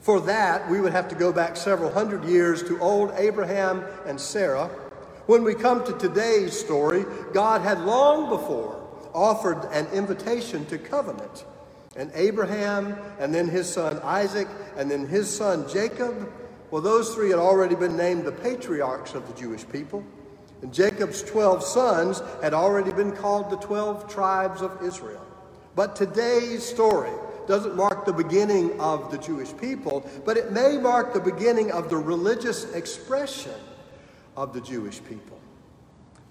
For 0.00 0.20
that, 0.20 0.68
we 0.68 0.80
would 0.80 0.92
have 0.92 1.08
to 1.08 1.14
go 1.14 1.32
back 1.32 1.56
several 1.56 1.90
hundred 1.92 2.24
years 2.24 2.62
to 2.64 2.78
old 2.80 3.12
Abraham 3.16 3.84
and 4.04 4.20
Sarah. 4.20 4.68
When 5.26 5.44
we 5.44 5.54
come 5.54 5.84
to 5.84 5.92
today's 5.98 6.58
story, 6.58 7.04
God 7.32 7.60
had 7.60 7.80
long 7.80 8.28
before 8.28 8.82
offered 9.14 9.64
an 9.72 9.86
invitation 9.92 10.64
to 10.66 10.78
covenant. 10.78 11.44
And 11.94 12.10
Abraham, 12.14 12.96
and 13.20 13.34
then 13.34 13.48
his 13.48 13.68
son 13.68 14.00
Isaac, 14.02 14.48
and 14.76 14.90
then 14.90 15.06
his 15.06 15.28
son 15.28 15.68
Jacob, 15.68 16.32
well, 16.70 16.82
those 16.82 17.14
three 17.14 17.30
had 17.30 17.38
already 17.38 17.74
been 17.74 17.96
named 17.96 18.24
the 18.24 18.32
patriarchs 18.32 19.14
of 19.14 19.26
the 19.28 19.38
Jewish 19.38 19.68
people. 19.68 20.02
And 20.62 20.72
Jacob's 20.72 21.22
12 21.22 21.62
sons 21.62 22.22
had 22.40 22.54
already 22.54 22.92
been 22.92 23.12
called 23.12 23.50
the 23.50 23.56
12 23.56 24.12
tribes 24.12 24.62
of 24.62 24.82
Israel. 24.82 25.24
But 25.74 25.96
today's 25.96 26.64
story 26.64 27.12
doesn't 27.46 27.76
mark 27.76 28.06
the 28.06 28.12
beginning 28.12 28.80
of 28.80 29.10
the 29.10 29.18
Jewish 29.18 29.54
people, 29.56 30.08
but 30.24 30.36
it 30.36 30.52
may 30.52 30.78
mark 30.78 31.12
the 31.12 31.20
beginning 31.20 31.72
of 31.72 31.90
the 31.90 31.96
religious 31.96 32.72
expression 32.72 33.54
of 34.36 34.52
the 34.52 34.60
Jewish 34.60 35.02
people. 35.04 35.38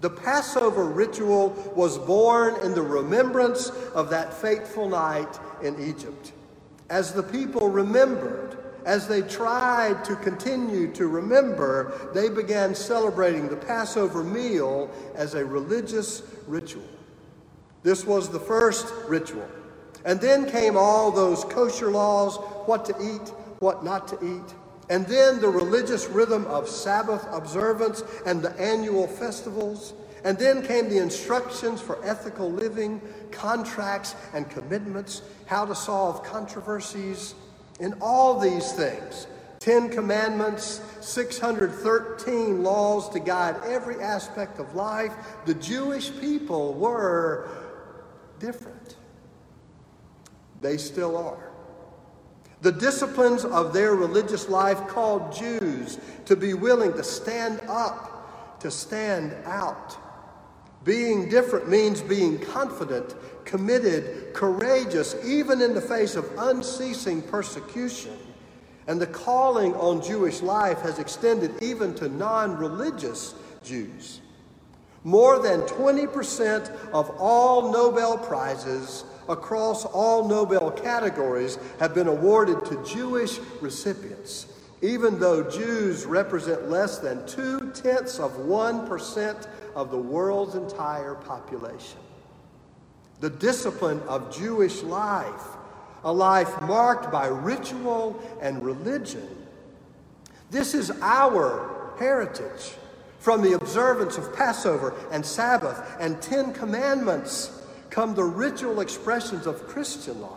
The 0.00 0.10
Passover 0.10 0.84
ritual 0.84 1.50
was 1.76 1.96
born 1.96 2.56
in 2.64 2.74
the 2.74 2.82
remembrance 2.82 3.68
of 3.94 4.10
that 4.10 4.34
fateful 4.34 4.88
night 4.88 5.38
in 5.62 5.80
Egypt. 5.80 6.32
As 6.90 7.12
the 7.12 7.22
people 7.22 7.68
remembered, 7.68 8.58
as 8.84 9.06
they 9.06 9.22
tried 9.22 10.04
to 10.04 10.16
continue 10.16 10.92
to 10.92 11.06
remember, 11.06 12.10
they 12.12 12.28
began 12.28 12.74
celebrating 12.74 13.48
the 13.48 13.56
Passover 13.56 14.24
meal 14.24 14.90
as 15.14 15.34
a 15.34 15.44
religious 15.44 16.22
ritual. 16.48 16.82
This 17.84 18.04
was 18.04 18.28
the 18.28 18.40
first 18.40 18.92
ritual. 19.06 19.48
And 20.04 20.20
then 20.20 20.50
came 20.50 20.76
all 20.76 21.12
those 21.12 21.44
kosher 21.44 21.90
laws 21.90 22.36
what 22.66 22.84
to 22.86 22.94
eat, 23.00 23.28
what 23.60 23.84
not 23.84 24.08
to 24.08 24.16
eat. 24.24 24.54
And 24.90 25.06
then 25.06 25.40
the 25.40 25.48
religious 25.48 26.06
rhythm 26.06 26.44
of 26.46 26.68
Sabbath 26.68 27.26
observance 27.30 28.02
and 28.26 28.42
the 28.42 28.58
annual 28.60 29.06
festivals. 29.06 29.94
And 30.24 30.38
then 30.38 30.64
came 30.64 30.88
the 30.88 30.98
instructions 30.98 31.80
for 31.80 32.04
ethical 32.04 32.50
living, 32.50 33.00
contracts 33.30 34.14
and 34.34 34.48
commitments, 34.48 35.22
how 35.46 35.64
to 35.64 35.74
solve 35.74 36.22
controversies. 36.22 37.34
In 37.80 37.94
all 38.00 38.38
these 38.38 38.72
things, 38.72 39.26
Ten 39.62 39.88
Commandments, 39.88 40.80
613 41.00 42.64
laws 42.64 43.08
to 43.10 43.20
guide 43.20 43.56
every 43.64 44.00
aspect 44.00 44.58
of 44.58 44.74
life, 44.74 45.12
the 45.44 45.54
Jewish 45.54 46.10
people 46.20 46.74
were 46.74 47.48
different. 48.40 48.96
They 50.60 50.76
still 50.78 51.16
are. 51.16 51.51
The 52.62 52.70
disciplines 52.70 53.44
of 53.44 53.72
their 53.72 53.96
religious 53.96 54.48
life 54.48 54.86
called 54.86 55.34
Jews 55.34 55.98
to 56.26 56.36
be 56.36 56.54
willing 56.54 56.92
to 56.92 57.02
stand 57.02 57.60
up, 57.68 58.60
to 58.60 58.70
stand 58.70 59.34
out. 59.44 59.96
Being 60.84 61.28
different 61.28 61.68
means 61.68 62.00
being 62.00 62.38
confident, 62.38 63.16
committed, 63.44 64.32
courageous, 64.32 65.16
even 65.24 65.60
in 65.60 65.74
the 65.74 65.80
face 65.80 66.14
of 66.14 66.30
unceasing 66.38 67.22
persecution. 67.22 68.16
And 68.86 69.00
the 69.00 69.08
calling 69.08 69.74
on 69.74 70.00
Jewish 70.00 70.40
life 70.40 70.82
has 70.82 71.00
extended 71.00 71.60
even 71.62 71.94
to 71.96 72.08
non 72.08 72.56
religious 72.56 73.34
Jews. 73.64 74.20
More 75.02 75.40
than 75.40 75.62
20% 75.62 76.70
of 76.92 77.10
all 77.18 77.72
Nobel 77.72 78.18
Prizes 78.18 79.02
across 79.28 79.84
all 79.84 80.28
Nobel 80.28 80.70
categories 80.70 81.58
have 81.78 81.94
been 81.94 82.08
awarded 82.08 82.64
to 82.66 82.84
Jewish 82.84 83.38
recipients, 83.60 84.46
even 84.80 85.18
though 85.18 85.48
Jews 85.48 86.04
represent 86.06 86.68
less 86.68 86.98
than 86.98 87.26
two 87.26 87.70
tenths 87.72 88.18
of 88.18 88.32
1% 88.32 89.46
of 89.74 89.90
the 89.90 89.98
world's 89.98 90.54
entire 90.54 91.14
population. 91.14 91.98
The 93.20 93.30
discipline 93.30 94.00
of 94.08 94.34
Jewish 94.36 94.82
life, 94.82 95.42
a 96.04 96.12
life 96.12 96.60
marked 96.62 97.12
by 97.12 97.28
ritual 97.28 98.20
and 98.40 98.62
religion, 98.62 99.28
this 100.50 100.74
is 100.74 100.90
our 101.00 101.94
heritage 101.98 102.74
from 103.18 103.40
the 103.40 103.54
observance 103.54 104.18
of 104.18 104.34
Passover 104.34 104.92
and 105.10 105.24
Sabbath 105.24 105.96
and 106.00 106.20
Ten 106.20 106.52
Commandments 106.52 107.61
come 107.92 108.14
the 108.14 108.24
ritual 108.24 108.80
expressions 108.80 109.46
of 109.46 109.68
Christian 109.68 110.20
life. 110.20 110.30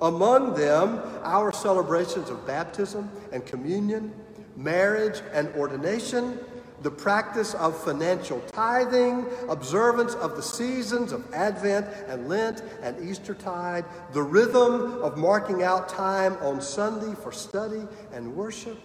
Among 0.00 0.54
them, 0.54 1.00
our 1.22 1.50
celebrations 1.50 2.28
of 2.28 2.46
baptism 2.46 3.10
and 3.32 3.44
communion, 3.44 4.12
marriage 4.54 5.22
and 5.32 5.48
ordination, 5.54 6.38
the 6.82 6.90
practice 6.90 7.54
of 7.54 7.82
financial 7.82 8.40
tithing, 8.52 9.24
observance 9.48 10.14
of 10.16 10.36
the 10.36 10.42
seasons 10.42 11.12
of 11.12 11.32
Advent 11.32 11.86
and 12.08 12.28
Lent 12.28 12.62
and 12.82 13.08
Eastertide, 13.08 13.86
the 14.12 14.22
rhythm 14.22 15.02
of 15.02 15.16
marking 15.16 15.62
out 15.62 15.88
time 15.88 16.36
on 16.42 16.60
Sunday 16.60 17.14
for 17.14 17.32
study 17.32 17.88
and 18.12 18.36
worship. 18.36 18.78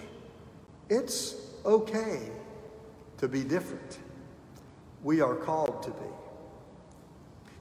It's 0.90 1.36
okay 1.66 2.30
to 3.18 3.28
be 3.28 3.44
different. 3.44 4.00
We 5.04 5.20
are 5.20 5.36
called 5.36 5.84
to 5.84 5.90
be. 5.90 6.19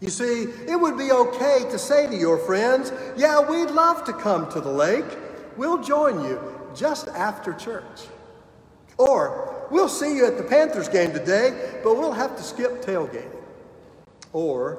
You 0.00 0.10
see, 0.10 0.42
it 0.42 0.80
would 0.80 0.96
be 0.96 1.10
okay 1.10 1.66
to 1.70 1.78
say 1.78 2.06
to 2.06 2.16
your 2.16 2.38
friends, 2.38 2.92
Yeah, 3.16 3.40
we'd 3.40 3.70
love 3.70 4.04
to 4.04 4.12
come 4.12 4.50
to 4.52 4.60
the 4.60 4.70
lake. 4.70 5.04
We'll 5.56 5.82
join 5.82 6.22
you 6.24 6.40
just 6.74 7.08
after 7.08 7.52
church. 7.52 8.06
Or, 8.96 9.54
We'll 9.70 9.88
see 9.88 10.16
you 10.16 10.24
at 10.26 10.38
the 10.38 10.44
Panthers 10.44 10.88
game 10.88 11.12
today, 11.12 11.80
but 11.84 11.98
we'll 11.98 12.12
have 12.12 12.36
to 12.36 12.42
skip 12.42 12.82
tailgating. 12.82 13.30
Or, 14.32 14.78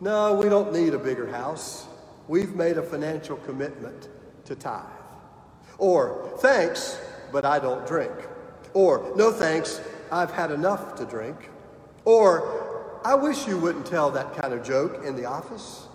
No, 0.00 0.34
we 0.34 0.48
don't 0.48 0.72
need 0.72 0.94
a 0.94 0.98
bigger 0.98 1.30
house. 1.30 1.86
We've 2.26 2.54
made 2.54 2.76
a 2.76 2.82
financial 2.82 3.36
commitment 3.36 4.08
to 4.46 4.56
tithe. 4.56 4.82
Or, 5.78 6.32
Thanks, 6.38 7.00
but 7.32 7.44
I 7.44 7.58
don't 7.60 7.86
drink. 7.86 8.12
Or, 8.74 9.12
No 9.16 9.30
thanks, 9.30 9.80
I've 10.10 10.32
had 10.32 10.50
enough 10.50 10.96
to 10.96 11.04
drink. 11.04 11.50
Or, 12.04 12.63
I 13.04 13.14
wish 13.14 13.46
you 13.46 13.58
wouldn't 13.58 13.84
tell 13.84 14.10
that 14.12 14.34
kind 14.34 14.54
of 14.54 14.64
joke 14.64 15.04
in 15.04 15.14
the 15.14 15.26
office. 15.26 15.88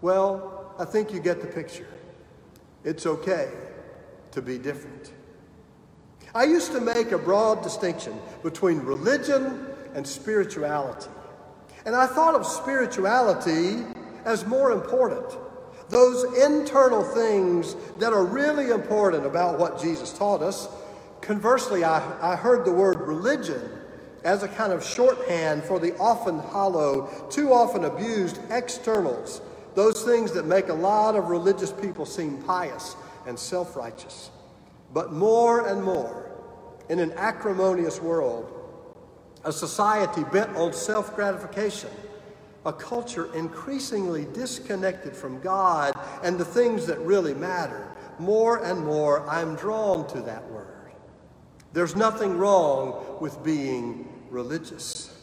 Well, 0.00 0.74
I 0.78 0.86
think 0.86 1.12
you 1.12 1.20
get 1.20 1.42
the 1.42 1.46
picture. 1.46 1.86
It's 2.82 3.04
okay 3.04 3.50
to 4.30 4.40
be 4.40 4.56
different. 4.56 5.12
I 6.34 6.44
used 6.44 6.72
to 6.72 6.80
make 6.80 7.12
a 7.12 7.18
broad 7.18 7.62
distinction 7.62 8.18
between 8.42 8.78
religion 8.78 9.66
and 9.94 10.06
spirituality. 10.06 11.10
And 11.84 11.94
I 11.94 12.06
thought 12.06 12.34
of 12.34 12.46
spirituality 12.46 13.84
as 14.24 14.46
more 14.46 14.72
important. 14.72 15.26
Those 15.88 16.24
internal 16.38 17.04
things 17.04 17.76
that 17.98 18.12
are 18.12 18.24
really 18.24 18.70
important 18.70 19.26
about 19.26 19.58
what 19.58 19.80
Jesus 19.80 20.12
taught 20.12 20.42
us. 20.42 20.68
Conversely, 21.20 21.84
I, 21.84 22.32
I 22.32 22.34
heard 22.34 22.64
the 22.64 22.72
word 22.72 23.00
religion 23.00 23.75
as 24.26 24.42
a 24.42 24.48
kind 24.48 24.72
of 24.72 24.84
shorthand 24.84 25.62
for 25.62 25.78
the 25.78 25.96
often 25.98 26.40
hollow, 26.40 27.06
too 27.30 27.52
often 27.52 27.84
abused 27.84 28.40
externals, 28.50 29.40
those 29.76 30.02
things 30.02 30.32
that 30.32 30.44
make 30.44 30.68
a 30.68 30.74
lot 30.74 31.14
of 31.14 31.28
religious 31.28 31.70
people 31.70 32.04
seem 32.04 32.42
pious 32.42 32.96
and 33.28 33.38
self 33.38 33.76
righteous. 33.76 34.30
But 34.92 35.12
more 35.12 35.68
and 35.68 35.82
more, 35.82 36.32
in 36.88 36.98
an 36.98 37.12
acrimonious 37.12 38.02
world, 38.02 38.52
a 39.44 39.52
society 39.52 40.24
bent 40.32 40.56
on 40.56 40.72
self 40.72 41.14
gratification, 41.14 41.90
a 42.64 42.72
culture 42.72 43.32
increasingly 43.32 44.24
disconnected 44.32 45.16
from 45.16 45.40
God 45.40 45.94
and 46.24 46.36
the 46.36 46.44
things 46.44 46.84
that 46.86 46.98
really 46.98 47.34
matter, 47.34 47.92
more 48.18 48.64
and 48.64 48.84
more 48.84 49.28
I'm 49.30 49.54
drawn 49.54 50.04
to 50.08 50.20
that 50.22 50.50
word. 50.50 50.76
There's 51.72 51.94
nothing 51.94 52.38
wrong 52.38 53.18
with 53.20 53.44
being 53.44 54.05
religious, 54.30 55.18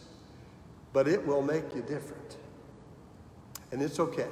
but 0.92 1.08
it 1.08 1.26
will 1.26 1.42
make 1.42 1.64
you 1.76 1.82
different. 1.82 2.38
And 3.72 3.82
it's 3.82 4.00
okay 4.00 4.30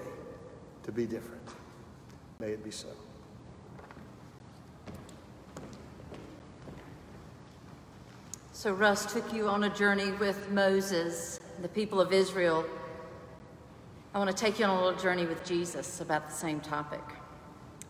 to 0.84 0.92
be 0.92 1.06
different. 1.06 1.42
May 2.40 2.50
it 2.50 2.64
be 2.64 2.72
so. 2.72 2.88
So, 8.54 8.74
Russ 8.74 9.12
took 9.12 9.34
you 9.34 9.48
on 9.48 9.64
a 9.64 9.76
journey 9.76 10.12
with 10.12 10.52
Moses, 10.52 11.40
the 11.64 11.68
people 11.68 12.00
of 12.00 12.14
Israel. 12.14 12.64
I 14.14 14.20
want 14.20 14.30
to 14.30 14.36
take 14.36 14.60
you 14.60 14.66
on 14.66 14.78
a 14.78 14.84
little 14.84 15.00
journey 15.00 15.26
with 15.26 15.44
Jesus 15.44 16.00
about 16.00 16.28
the 16.28 16.34
same 16.36 16.60
topic. 16.60 17.02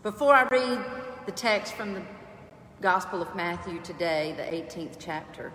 Before 0.02 0.34
I 0.34 0.44
read 0.44 0.78
the 1.26 1.32
text 1.32 1.74
from 1.74 1.92
the 1.92 2.02
Gospel 2.80 3.20
of 3.20 3.36
Matthew 3.36 3.80
today, 3.82 4.34
the 4.36 4.42
18th 4.42 4.96
chapter, 4.98 5.52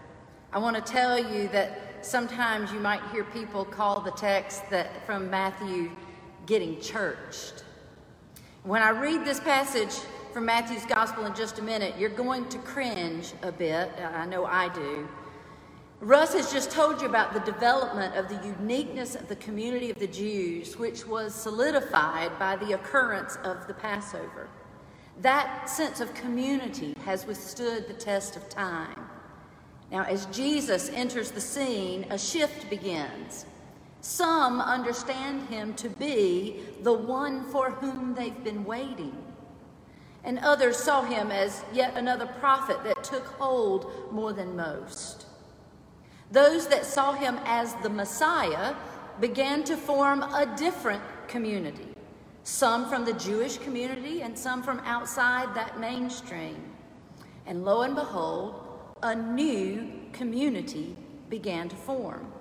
I 0.54 0.60
want 0.60 0.76
to 0.78 0.82
tell 0.82 1.20
you 1.20 1.50
that 1.50 2.06
sometimes 2.06 2.72
you 2.72 2.80
might 2.80 3.02
hear 3.12 3.26
people 3.26 3.66
call 3.66 4.00
the 4.00 4.12
text 4.12 4.70
that 4.70 5.06
from 5.06 5.30
Matthew 5.30 5.92
getting 6.46 6.80
churched. 6.80 7.66
When 8.64 8.82
I 8.82 8.90
read 8.90 9.26
this 9.26 9.42
passage, 9.42 9.94
from 10.32 10.46
Matthew's 10.46 10.86
gospel 10.86 11.26
in 11.26 11.36
just 11.36 11.60
a 11.60 11.62
minute, 11.62 11.96
you're 11.98 12.10
going 12.10 12.48
to 12.50 12.58
cringe 12.60 13.34
a 13.42 13.52
bit. 13.52 13.92
I 14.00 14.26
know 14.26 14.46
I 14.46 14.70
do. 14.70 15.08
Russ 16.00 16.34
has 16.34 16.54
just 16.54 16.72
told 16.72 17.02
you 17.02 17.08
about 17.08 17.34
the 17.34 17.40
development 17.40 18.16
of 18.16 18.30
the 18.30 18.40
uniqueness 18.46 19.16
of 19.16 19.28
the 19.28 19.36
community 19.38 19.90
of 19.90 19.98
the 19.98 20.08
Jews, 20.08 20.78
which 20.78 21.06
was 21.08 21.34
solidified 21.34 22.38
by 22.40 22.56
the 22.56 22.74
occurrence 22.74 23.38
of 23.44 23.68
the 23.68 23.74
Passover. 23.74 24.48
That 25.22 25.68
sense 25.70 26.00
of 26.00 26.14
community 26.14 26.94
has 27.04 27.26
withstood 27.26 27.88
the 27.88 27.96
test 27.96 28.36
of 28.36 28.48
time. 28.48 29.07
Now, 29.92 30.04
as 30.04 30.26
Jesus 30.28 30.90
enters 30.90 31.32
the 31.32 31.42
scene, 31.42 32.06
a 32.10 32.18
shift 32.18 32.70
begins. 32.70 33.46
Some 34.02 34.62
understand 34.62 35.48
him 35.50 35.74
to 35.76 35.90
be 35.90 36.62
the 36.82 36.94
one 36.94 37.46
for 37.46 37.72
whom 37.72 38.14
they've 38.14 38.44
been 38.44 38.64
waiting 38.66 39.28
and 40.28 40.40
others 40.40 40.76
saw 40.76 41.04
him 41.04 41.32
as 41.32 41.64
yet 41.72 41.96
another 41.96 42.26
prophet 42.26 42.84
that 42.84 43.02
took 43.02 43.26
hold 43.26 43.90
more 44.12 44.34
than 44.34 44.58
most. 44.58 45.26
Those 46.34 46.68
that 46.68 46.86
saw 46.86 47.14
him 47.14 47.40
as 47.46 47.74
the 47.76 47.90
Messiah 47.90 48.76
began 49.22 49.64
to 49.64 49.78
form 49.78 50.24
a 50.24 50.54
different 50.58 51.02
community, 51.30 51.88
some 52.44 52.90
from 52.90 53.06
the 53.06 53.14
Jewish 53.14 53.58
community 53.58 54.22
and 54.22 54.38
some 54.38 54.62
from 54.62 54.80
outside 54.82 55.56
that 55.56 55.80
mainstream. 55.80 56.62
And 57.46 57.64
lo 57.64 57.84
and 57.84 57.96
behold, 57.96 58.67
a 59.04 59.16
new 59.16 59.92
community 60.14 60.96
began 61.30 61.70
to 61.70 61.76
form. 61.76 62.32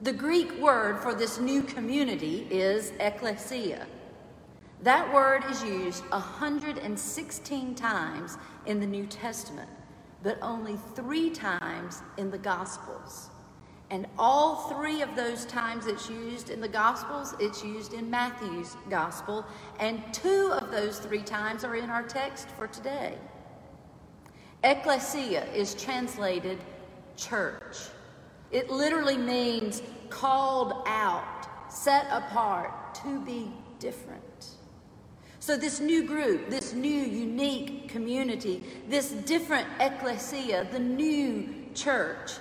The 0.00 0.12
Greek 0.12 0.58
word 0.58 0.98
for 0.98 1.14
this 1.14 1.38
new 1.38 1.62
community 1.62 2.46
is 2.50 2.92
ecclesia. 2.98 3.86
That 4.82 5.12
word 5.14 5.44
is 5.48 5.62
used 5.62 6.02
116 6.10 7.74
times 7.76 8.36
in 8.66 8.80
the 8.80 8.86
New 8.86 9.06
Testament, 9.06 9.70
but 10.24 10.38
only 10.42 10.76
three 10.96 11.30
times 11.30 12.02
in 12.18 12.32
the 12.32 12.38
Gospels. 12.38 13.30
And 13.90 14.06
all 14.18 14.68
three 14.70 15.02
of 15.02 15.14
those 15.14 15.44
times 15.44 15.86
it's 15.86 16.10
used 16.10 16.50
in 16.50 16.60
the 16.60 16.66
Gospels, 16.66 17.36
it's 17.38 17.62
used 17.62 17.92
in 17.92 18.10
Matthew's 18.10 18.76
Gospel, 18.90 19.44
and 19.78 20.02
two 20.12 20.50
of 20.52 20.72
those 20.72 20.98
three 20.98 21.22
times 21.22 21.62
are 21.62 21.76
in 21.76 21.90
our 21.90 22.02
text 22.02 22.48
for 22.56 22.66
today. 22.66 23.18
Ecclesia 24.64 25.44
is 25.52 25.74
translated 25.74 26.58
church. 27.16 27.78
It 28.50 28.70
literally 28.70 29.16
means 29.16 29.82
called 30.08 30.84
out, 30.86 31.72
set 31.72 32.06
apart, 32.10 32.94
to 32.96 33.20
be 33.20 33.50
different. 33.78 34.22
So, 35.40 35.56
this 35.56 35.80
new 35.80 36.06
group, 36.06 36.48
this 36.48 36.72
new 36.72 36.88
unique 36.88 37.88
community, 37.88 38.62
this 38.88 39.10
different 39.10 39.66
ecclesia, 39.80 40.68
the 40.70 40.78
new 40.78 41.66
church, 41.74 42.32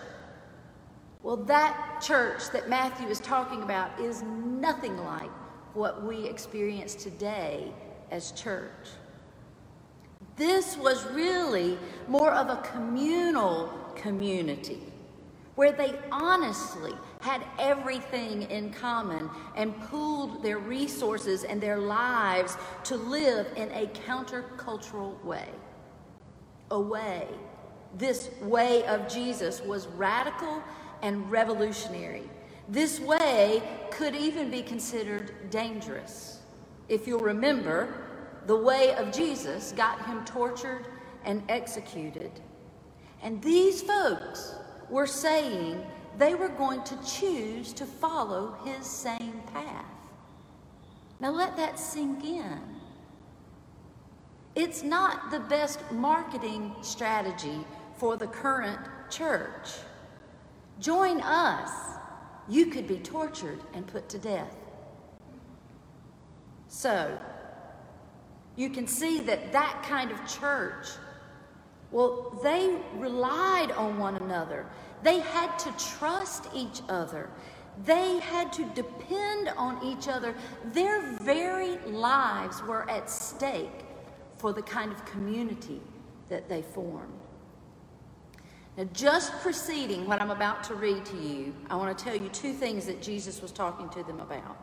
well, 1.23 1.37
that 1.37 2.01
church 2.01 2.49
that 2.51 2.69
Matthew 2.69 3.07
is 3.07 3.19
talking 3.19 3.61
about 3.63 3.99
is 3.99 4.23
nothing 4.23 4.97
like 5.05 5.29
what 5.73 6.03
we 6.03 6.27
experience 6.27 6.95
today 6.95 7.71
as 8.11 8.31
church. 8.31 8.89
This 10.37 10.77
was 10.77 11.05
really 11.11 11.77
more 12.07 12.31
of 12.31 12.49
a 12.49 12.61
communal 12.63 13.67
community 13.95 14.81
where 15.55 15.71
they 15.71 15.99
honestly 16.11 16.93
had 17.19 17.43
everything 17.59 18.43
in 18.43 18.71
common 18.71 19.29
and 19.55 19.79
pooled 19.81 20.41
their 20.41 20.57
resources 20.57 21.43
and 21.43 21.61
their 21.61 21.77
lives 21.77 22.57
to 22.83 22.95
live 22.95 23.47
in 23.55 23.69
a 23.71 23.85
countercultural 23.87 25.23
way. 25.23 25.49
A 26.71 26.79
way. 26.79 27.27
This 27.97 28.29
way 28.41 28.85
of 28.85 29.07
Jesus 29.07 29.61
was 29.61 29.87
radical 29.87 30.63
and 31.01 31.29
revolutionary. 31.29 32.23
This 32.69 32.99
way 32.99 33.61
could 33.91 34.15
even 34.15 34.49
be 34.49 34.61
considered 34.61 35.49
dangerous. 35.49 36.39
If 36.87 37.05
you'll 37.05 37.19
remember, 37.19 38.10
the 38.47 38.55
way 38.55 38.95
of 38.95 39.11
Jesus 39.11 39.71
got 39.71 40.05
him 40.05 40.25
tortured 40.25 40.87
and 41.23 41.43
executed. 41.49 42.31
And 43.21 43.41
these 43.41 43.81
folks 43.81 44.55
were 44.89 45.07
saying 45.07 45.83
they 46.17 46.35
were 46.35 46.49
going 46.49 46.83
to 46.83 46.97
choose 47.03 47.73
to 47.73 47.85
follow 47.85 48.57
his 48.65 48.85
same 48.85 49.41
path. 49.53 49.85
Now 51.19 51.31
let 51.31 51.55
that 51.57 51.79
sink 51.79 52.23
in. 52.23 52.59
It's 54.55 54.83
not 54.83 55.31
the 55.31 55.39
best 55.39 55.79
marketing 55.91 56.75
strategy 56.81 57.65
for 57.97 58.17
the 58.17 58.27
current 58.27 58.79
church. 59.09 59.69
Join 60.79 61.21
us. 61.21 61.69
You 62.49 62.65
could 62.65 62.87
be 62.87 62.97
tortured 62.97 63.59
and 63.73 63.87
put 63.87 64.09
to 64.09 64.17
death. 64.17 64.55
So, 66.67 67.17
you 68.61 68.69
can 68.69 68.87
see 68.87 69.19
that 69.21 69.51
that 69.51 69.83
kind 69.83 70.11
of 70.11 70.19
church 70.27 70.87
well, 71.91 72.39
they 72.41 72.77
relied 72.95 73.71
on 73.71 73.99
one 73.99 74.15
another. 74.15 74.65
They 75.03 75.19
had 75.19 75.57
to 75.59 75.71
trust 75.77 76.47
each 76.55 76.81
other. 76.87 77.29
They 77.83 78.19
had 78.19 78.53
to 78.53 78.65
depend 78.73 79.49
on 79.57 79.83
each 79.83 80.07
other. 80.07 80.33
Their 80.71 81.01
very 81.17 81.77
lives 81.79 82.61
were 82.63 82.89
at 82.89 83.09
stake 83.09 83.85
for 84.37 84.53
the 84.53 84.61
kind 84.61 84.91
of 84.91 85.05
community 85.05 85.81
that 86.29 86.47
they 86.47 86.61
formed. 86.61 87.19
Now, 88.77 88.85
just 88.93 89.33
preceding 89.41 90.07
what 90.07 90.21
I'm 90.21 90.31
about 90.31 90.63
to 90.65 90.75
read 90.75 91.05
to 91.05 91.17
you, 91.17 91.53
I 91.69 91.75
want 91.75 91.97
to 91.97 92.03
tell 92.03 92.15
you 92.15 92.29
two 92.29 92.53
things 92.53 92.85
that 92.85 93.01
Jesus 93.01 93.41
was 93.41 93.51
talking 93.51 93.89
to 93.89 94.03
them 94.03 94.21
about. 94.21 94.57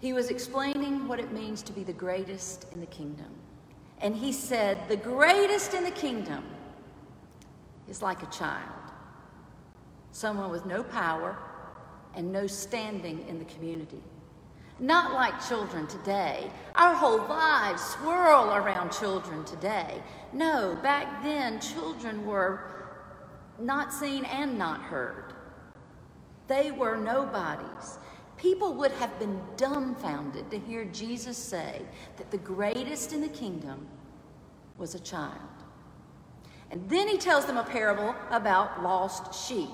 He 0.00 0.12
was 0.12 0.28
explaining 0.28 1.08
what 1.08 1.18
it 1.18 1.32
means 1.32 1.62
to 1.62 1.72
be 1.72 1.82
the 1.82 1.92
greatest 1.92 2.66
in 2.72 2.80
the 2.80 2.86
kingdom. 2.86 3.30
And 4.00 4.14
he 4.14 4.32
said, 4.32 4.78
The 4.88 4.96
greatest 4.96 5.74
in 5.74 5.84
the 5.84 5.90
kingdom 5.90 6.44
is 7.88 8.02
like 8.02 8.22
a 8.22 8.26
child, 8.26 8.92
someone 10.12 10.50
with 10.50 10.66
no 10.66 10.82
power 10.82 11.38
and 12.14 12.30
no 12.30 12.46
standing 12.46 13.26
in 13.28 13.38
the 13.38 13.44
community. 13.46 14.02
Not 14.78 15.14
like 15.14 15.46
children 15.48 15.86
today. 15.86 16.50
Our 16.74 16.94
whole 16.94 17.26
lives 17.26 17.82
swirl 17.82 18.54
around 18.54 18.92
children 18.92 19.42
today. 19.44 20.02
No, 20.34 20.78
back 20.82 21.22
then, 21.22 21.60
children 21.60 22.26
were 22.26 22.76
not 23.58 23.92
seen 23.92 24.26
and 24.26 24.58
not 24.58 24.82
heard. 24.82 25.32
They 26.46 26.70
were 26.70 26.96
nobodies. 26.96 27.98
People 28.36 28.74
would 28.74 28.92
have 28.92 29.18
been 29.18 29.40
dumbfounded 29.56 30.50
to 30.50 30.58
hear 30.58 30.84
Jesus 30.84 31.38
say 31.38 31.82
that 32.16 32.30
the 32.30 32.38
greatest 32.38 33.12
in 33.12 33.20
the 33.20 33.28
kingdom 33.28 33.86
was 34.76 34.94
a 34.94 35.00
child. 35.00 35.32
And 36.70 36.88
then 36.88 37.08
he 37.08 37.16
tells 37.16 37.46
them 37.46 37.56
a 37.56 37.64
parable 37.64 38.14
about 38.30 38.82
lost 38.82 39.48
sheep 39.48 39.70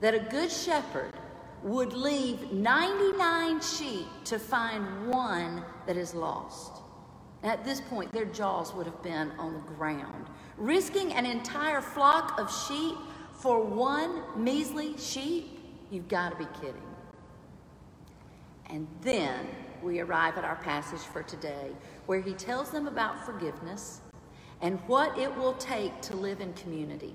that 0.00 0.14
a 0.14 0.18
good 0.18 0.50
shepherd 0.50 1.14
would 1.62 1.94
leave 1.94 2.52
99 2.52 3.60
sheep 3.60 4.06
to 4.24 4.38
find 4.38 5.08
one 5.08 5.64
that 5.86 5.96
is 5.96 6.14
lost. 6.14 6.82
At 7.42 7.64
this 7.64 7.80
point, 7.80 8.12
their 8.12 8.26
jaws 8.26 8.74
would 8.74 8.86
have 8.86 9.02
been 9.02 9.30
on 9.32 9.54
the 9.54 9.60
ground. 9.60 10.26
Risking 10.56 11.12
an 11.12 11.26
entire 11.26 11.80
flock 11.80 12.38
of 12.38 12.54
sheep 12.66 12.96
for 13.32 13.62
one 13.62 14.22
measly 14.36 14.96
sheep? 14.98 15.58
You've 15.90 16.08
got 16.08 16.30
to 16.30 16.36
be 16.36 16.46
kidding. 16.60 16.93
And 18.74 18.88
then 19.02 19.46
we 19.84 20.00
arrive 20.00 20.36
at 20.36 20.42
our 20.42 20.56
passage 20.56 20.98
for 20.98 21.22
today, 21.22 21.70
where 22.06 22.20
he 22.20 22.32
tells 22.32 22.70
them 22.70 22.88
about 22.88 23.24
forgiveness 23.24 24.00
and 24.62 24.80
what 24.88 25.16
it 25.16 25.32
will 25.36 25.52
take 25.52 26.00
to 26.02 26.16
live 26.16 26.40
in 26.40 26.52
community. 26.54 27.14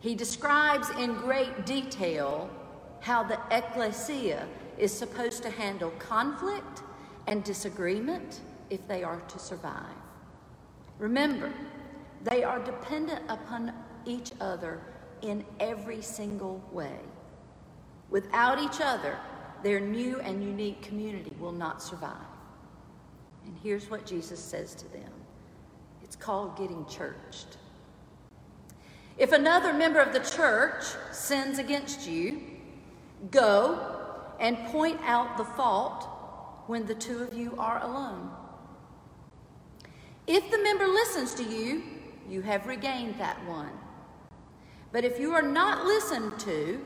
He 0.00 0.14
describes 0.14 0.90
in 0.90 1.14
great 1.14 1.64
detail 1.64 2.50
how 3.00 3.22
the 3.22 3.40
ecclesia 3.50 4.46
is 4.76 4.92
supposed 4.92 5.42
to 5.44 5.50
handle 5.50 5.90
conflict 5.98 6.82
and 7.26 7.42
disagreement 7.42 8.42
if 8.68 8.86
they 8.86 9.02
are 9.02 9.20
to 9.20 9.38
survive. 9.38 9.96
Remember, 10.98 11.50
they 12.22 12.44
are 12.44 12.58
dependent 12.58 13.22
upon 13.30 13.72
each 14.04 14.32
other 14.42 14.78
in 15.22 15.42
every 15.58 16.02
single 16.02 16.62
way. 16.70 16.98
Without 18.10 18.62
each 18.62 18.82
other, 18.82 19.16
their 19.62 19.80
new 19.80 20.20
and 20.20 20.42
unique 20.42 20.82
community 20.82 21.32
will 21.38 21.52
not 21.52 21.82
survive. 21.82 22.16
And 23.44 23.56
here's 23.62 23.90
what 23.90 24.06
Jesus 24.06 24.40
says 24.40 24.74
to 24.76 24.92
them 24.92 25.10
it's 26.02 26.16
called 26.16 26.56
getting 26.56 26.84
churched. 26.86 27.56
If 29.18 29.32
another 29.32 29.72
member 29.72 30.00
of 30.00 30.12
the 30.12 30.20
church 30.20 30.84
sins 31.12 31.58
against 31.58 32.08
you, 32.08 32.40
go 33.30 33.98
and 34.40 34.56
point 34.66 35.00
out 35.02 35.36
the 35.36 35.44
fault 35.44 36.08
when 36.66 36.86
the 36.86 36.94
two 36.94 37.22
of 37.22 37.34
you 37.34 37.54
are 37.58 37.82
alone. 37.82 38.30
If 40.26 40.50
the 40.50 40.62
member 40.62 40.86
listens 40.86 41.34
to 41.34 41.44
you, 41.44 41.82
you 42.28 42.42
have 42.42 42.66
regained 42.66 43.18
that 43.18 43.44
one. 43.46 43.70
But 44.92 45.04
if 45.04 45.18
you 45.18 45.32
are 45.32 45.42
not 45.42 45.84
listened 45.84 46.38
to, 46.40 46.80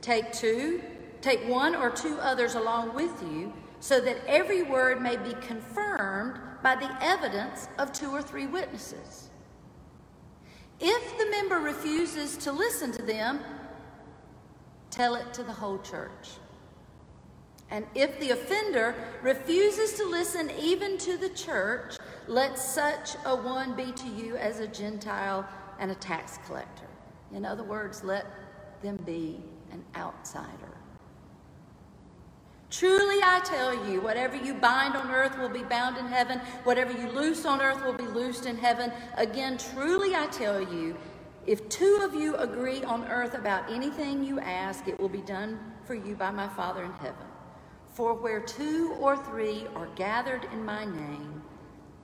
take 0.00 0.32
two, 0.32 0.82
take 1.20 1.46
one 1.46 1.74
or 1.74 1.90
two 1.90 2.18
others 2.20 2.54
along 2.54 2.94
with 2.94 3.22
you, 3.22 3.52
so 3.80 4.00
that 4.00 4.18
every 4.26 4.62
word 4.62 5.00
may 5.00 5.16
be 5.16 5.34
confirmed 5.40 6.38
by 6.62 6.74
the 6.74 6.90
evidence 7.02 7.68
of 7.78 7.92
two 7.92 8.10
or 8.10 8.22
three 8.22 8.46
witnesses. 8.46 9.30
If 10.78 11.18
the 11.18 11.30
member 11.30 11.58
refuses 11.58 12.36
to 12.38 12.52
listen 12.52 12.92
to 12.92 13.02
them, 13.02 13.40
tell 14.90 15.14
it 15.14 15.32
to 15.34 15.42
the 15.42 15.52
whole 15.52 15.78
church. 15.78 16.30
And 17.70 17.86
if 17.94 18.18
the 18.18 18.30
offender 18.30 18.94
refuses 19.22 19.94
to 19.94 20.04
listen 20.04 20.50
even 20.58 20.98
to 20.98 21.16
the 21.16 21.28
church, 21.28 21.96
let 22.26 22.58
such 22.58 23.10
a 23.24 23.36
one 23.36 23.74
be 23.74 23.92
to 23.92 24.08
you 24.08 24.36
as 24.36 24.58
a 24.58 24.66
Gentile 24.66 25.46
and 25.78 25.90
a 25.90 25.94
tax 25.94 26.38
collector. 26.46 26.88
In 27.32 27.44
other 27.44 27.62
words, 27.62 28.02
let 28.02 28.26
them 28.82 28.96
be 29.06 29.40
an 29.70 29.84
outsider. 29.94 30.79
Truly 32.70 33.20
I 33.22 33.40
tell 33.44 33.88
you, 33.88 34.00
whatever 34.00 34.36
you 34.36 34.54
bind 34.54 34.94
on 34.94 35.10
earth 35.10 35.36
will 35.36 35.48
be 35.48 35.64
bound 35.64 35.98
in 35.98 36.06
heaven, 36.06 36.38
whatever 36.62 36.92
you 36.92 37.08
loose 37.08 37.44
on 37.44 37.60
earth 37.60 37.84
will 37.84 37.92
be 37.92 38.04
loosed 38.04 38.46
in 38.46 38.56
heaven. 38.56 38.92
Again, 39.16 39.58
truly 39.58 40.14
I 40.14 40.28
tell 40.28 40.60
you, 40.60 40.96
if 41.46 41.68
two 41.68 42.00
of 42.02 42.14
you 42.14 42.36
agree 42.36 42.84
on 42.84 43.04
earth 43.08 43.34
about 43.34 43.68
anything 43.70 44.22
you 44.22 44.38
ask, 44.38 44.86
it 44.86 45.00
will 45.00 45.08
be 45.08 45.22
done 45.22 45.58
for 45.84 45.94
you 45.94 46.14
by 46.14 46.30
my 46.30 46.46
Father 46.48 46.84
in 46.84 46.92
heaven. 46.92 47.26
For 47.92 48.14
where 48.14 48.38
two 48.38 48.96
or 49.00 49.16
three 49.16 49.66
are 49.74 49.88
gathered 49.96 50.46
in 50.52 50.64
my 50.64 50.84
name, 50.84 51.42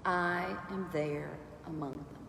I 0.04 0.56
am 0.70 0.88
there 0.92 1.38
among 1.66 1.92
them. 1.92 2.26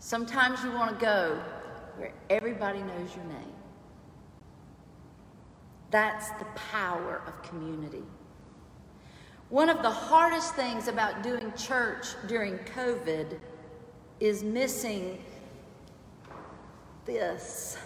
Sometimes 0.00 0.62
you 0.62 0.70
want 0.72 0.98
to 0.98 1.02
go 1.02 1.40
where 1.96 2.12
everybody 2.28 2.80
knows 2.82 3.16
your 3.16 3.24
name. 3.24 3.51
That's 5.92 6.30
the 6.30 6.46
power 6.72 7.22
of 7.26 7.40
community. 7.42 8.02
One 9.50 9.68
of 9.68 9.82
the 9.82 9.90
hardest 9.90 10.54
things 10.54 10.88
about 10.88 11.22
doing 11.22 11.52
church 11.52 12.06
during 12.26 12.56
COVID 12.74 13.38
is 14.18 14.42
missing 14.42 15.22
this. 17.04 17.76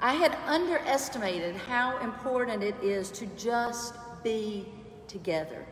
I 0.00 0.14
had 0.14 0.36
underestimated 0.46 1.56
how 1.56 1.98
important 1.98 2.62
it 2.62 2.76
is 2.80 3.10
to 3.12 3.26
just 3.36 3.94
be 4.22 4.66
together. 5.08 5.66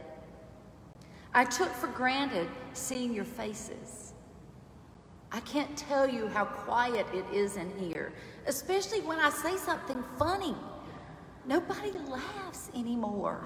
I 1.32 1.44
took 1.44 1.72
for 1.72 1.86
granted 1.86 2.48
seeing 2.72 3.14
your 3.14 3.24
faces. 3.24 4.05
I 5.32 5.40
can't 5.40 5.76
tell 5.76 6.08
you 6.08 6.28
how 6.28 6.44
quiet 6.44 7.06
it 7.12 7.24
is 7.32 7.56
in 7.56 7.70
here, 7.78 8.12
especially 8.46 9.00
when 9.00 9.18
I 9.18 9.30
say 9.30 9.56
something 9.56 10.02
funny. 10.18 10.54
Nobody 11.46 11.92
laughs 12.08 12.70
anymore. 12.74 13.44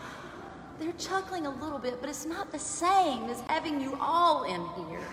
They're 0.79 0.93
chuckling 0.93 1.47
a 1.47 1.51
little 1.51 1.79
bit, 1.79 2.01
but 2.01 2.09
it's 2.09 2.25
not 2.25 2.53
the 2.53 2.59
same 2.59 3.25
as 3.25 3.41
having 3.43 3.81
you 3.81 3.97
all 4.01 4.45
in 4.45 4.89
here. 4.89 5.07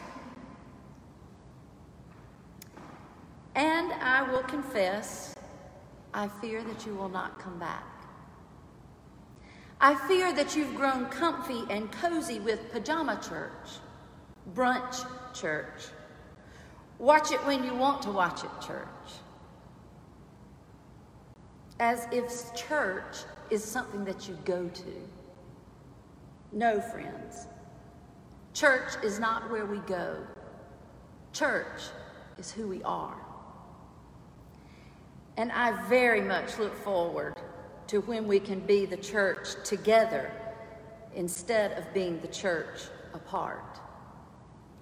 And 3.56 3.92
I 3.94 4.22
will 4.32 4.44
confess, 4.44 5.36
I 6.14 6.28
fear 6.28 6.64
that 6.64 6.86
you 6.86 6.94
will 6.96 7.10
not 7.10 7.40
come 7.40 7.58
back. 7.58 7.84
I 9.82 9.96
fear 10.08 10.34
that 10.34 10.56
you've 10.56 10.76
grown 10.76 11.08
comfy 11.08 11.64
and 11.70 11.92
cozy 11.92 12.40
with 12.40 12.72
pajama 12.72 13.20
church, 13.28 13.80
brunch 14.54 15.06
church. 15.34 15.88
Watch 17.00 17.32
it 17.32 17.46
when 17.46 17.64
you 17.64 17.76
want 17.76 18.02
to 18.04 18.12
watch 18.12 18.44
it 18.44 18.50
church. 18.66 18.88
As 21.80 22.08
if 22.12 22.56
church 22.56 23.18
is 23.52 23.64
something 23.64 24.04
that 24.06 24.28
you 24.28 24.38
go 24.46 24.68
to. 24.68 24.94
No, 26.52 26.82
friends. 26.82 27.48
Church 28.54 28.94
is 29.04 29.20
not 29.20 29.52
where 29.52 29.66
we 29.66 29.78
go. 29.80 30.18
Church 31.34 31.82
is 32.40 32.52
who 32.52 32.68
we 32.68 32.82
are. 32.82 33.16
And 35.38 35.52
I 35.52 35.88
very 35.88 36.22
much 36.22 36.58
look 36.58 36.76
forward 36.84 37.36
to 37.88 38.02
when 38.02 38.28
we 38.28 38.40
can 38.40 38.60
be 38.62 38.88
the 38.88 38.98
church 38.98 39.50
together 39.64 40.32
instead 41.16 41.78
of 41.78 41.94
being 41.94 42.20
the 42.22 42.28
church 42.28 42.80
apart. 43.14 43.80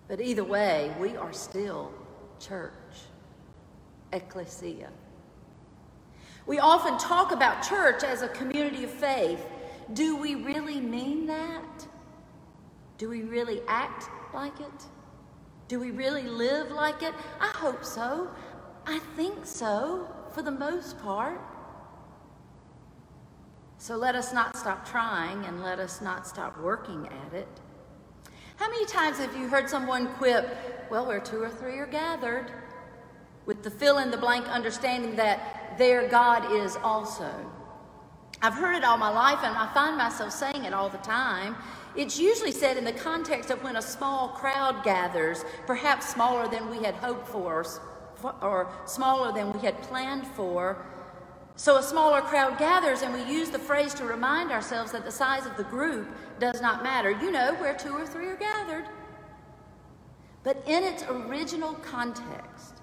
But 0.07 0.21
either 0.21 0.45
way, 0.45 0.95
we 0.97 1.17
are 1.17 1.33
still 1.33 1.91
church, 2.39 2.71
ecclesia. 4.13 4.89
We 6.45 6.59
often 6.59 6.97
talk 6.97 7.31
about 7.31 7.63
church 7.63 8.03
as 8.03 8.21
a 8.21 8.27
community 8.29 8.83
of 8.83 8.91
faith. 8.91 9.43
Do 9.93 10.15
we 10.15 10.35
really 10.35 10.79
mean 10.79 11.25
that? 11.27 11.87
Do 12.97 13.09
we 13.09 13.23
really 13.23 13.61
act 13.67 14.09
like 14.33 14.59
it? 14.59 14.83
Do 15.67 15.79
we 15.79 15.91
really 15.91 16.23
live 16.23 16.71
like 16.71 17.01
it? 17.01 17.13
I 17.39 17.47
hope 17.47 17.83
so. 17.83 18.29
I 18.85 18.99
think 19.15 19.45
so, 19.45 20.07
for 20.31 20.43
the 20.43 20.51
most 20.51 20.99
part. 21.01 21.41
So 23.77 23.97
let 23.97 24.15
us 24.15 24.31
not 24.33 24.55
stop 24.55 24.87
trying 24.87 25.43
and 25.45 25.63
let 25.63 25.79
us 25.79 26.01
not 26.01 26.27
stop 26.27 26.59
working 26.59 27.07
at 27.07 27.33
it. 27.33 27.47
How 28.57 28.69
many 28.69 28.85
times 28.85 29.17
have 29.17 29.35
you 29.35 29.49
heard 29.49 29.69
someone 29.69 30.07
quip, 30.13 30.89
well, 30.89 31.05
where 31.05 31.19
two 31.19 31.41
or 31.43 31.49
three 31.49 31.77
are 31.77 31.85
gathered, 31.85 32.51
with 33.45 33.63
the 33.63 33.69
fill 33.69 33.97
in 33.97 34.11
the 34.11 34.17
blank 34.17 34.47
understanding 34.47 35.15
that 35.17 35.77
their 35.77 36.07
God 36.07 36.51
is 36.53 36.77
also? 36.77 37.29
I've 38.41 38.53
heard 38.53 38.75
it 38.75 38.83
all 38.83 38.97
my 38.97 39.09
life 39.09 39.39
and 39.43 39.55
I 39.57 39.73
find 39.73 39.97
myself 39.97 40.31
saying 40.31 40.63
it 40.63 40.73
all 40.73 40.89
the 40.89 40.97
time. 40.99 41.55
It's 41.95 42.17
usually 42.17 42.51
said 42.51 42.77
in 42.77 42.85
the 42.85 42.93
context 42.93 43.49
of 43.49 43.61
when 43.61 43.75
a 43.75 43.81
small 43.81 44.29
crowd 44.29 44.83
gathers, 44.83 45.43
perhaps 45.65 46.07
smaller 46.07 46.47
than 46.47 46.69
we 46.69 46.83
had 46.83 46.95
hoped 46.95 47.27
for 47.27 47.65
or 48.41 48.71
smaller 48.85 49.33
than 49.33 49.51
we 49.53 49.59
had 49.59 49.81
planned 49.83 50.25
for, 50.27 50.85
so 51.57 51.77
a 51.77 51.83
smaller 51.83 52.21
crowd 52.21 52.57
gathers, 52.57 53.01
and 53.01 53.13
we 53.13 53.23
use 53.23 53.49
the 53.49 53.59
phrase 53.59 53.93
to 53.95 54.05
remind 54.05 54.51
ourselves 54.51 54.91
that 54.91 55.05
the 55.05 55.11
size 55.11 55.45
of 55.45 55.55
the 55.55 55.63
group 55.63 56.07
does 56.39 56.61
not 56.61 56.83
matter. 56.83 57.11
You 57.11 57.31
know 57.31 57.55
where 57.55 57.73
two 57.73 57.93
or 57.93 58.05
three 58.05 58.27
are 58.27 58.35
gathered. 58.35 58.85
But 60.43 60.61
in 60.67 60.83
its 60.83 61.03
original 61.03 61.73
context, 61.75 62.81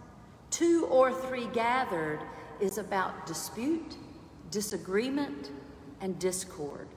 two 0.51 0.87
or 0.87 1.13
three 1.13 1.47
gathered 1.53 2.21
is 2.61 2.79
about 2.79 3.27
dispute, 3.27 3.97
disagreement, 4.51 5.51
and 6.01 6.19
discord. 6.19 6.89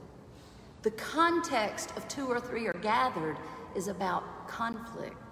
The 0.84 0.92
context 0.92 1.92
of 1.98 2.08
two 2.08 2.28
or 2.28 2.40
three 2.40 2.68
are 2.68 2.80
gathered 2.82 3.38
is 3.76 3.88
about 3.88 4.48
conflict. 4.48 5.25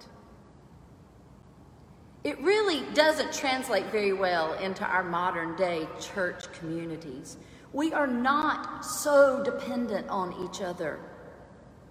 It 2.24 2.40
really 2.40 2.80
doesn't 2.94 3.34
translate 3.34 3.84
very 3.92 4.14
well 4.14 4.54
into 4.54 4.82
our 4.82 5.04
modern 5.04 5.56
day 5.56 5.86
church 6.00 6.50
communities 6.52 7.36
We 7.74 7.92
are 7.92 8.06
not 8.06 8.84
so 8.84 9.42
dependent 9.42 10.08
on 10.08 10.32
each 10.44 10.62
other. 10.62 11.00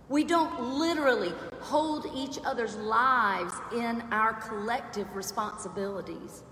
We 0.08 0.24
don't 0.24 0.80
literally 0.80 1.34
hold 1.60 2.08
each 2.16 2.40
other's 2.46 2.78
lives 2.78 3.54
in 3.74 4.02
our 4.12 4.34
collective 4.34 5.14
responsibilities. 5.14 6.44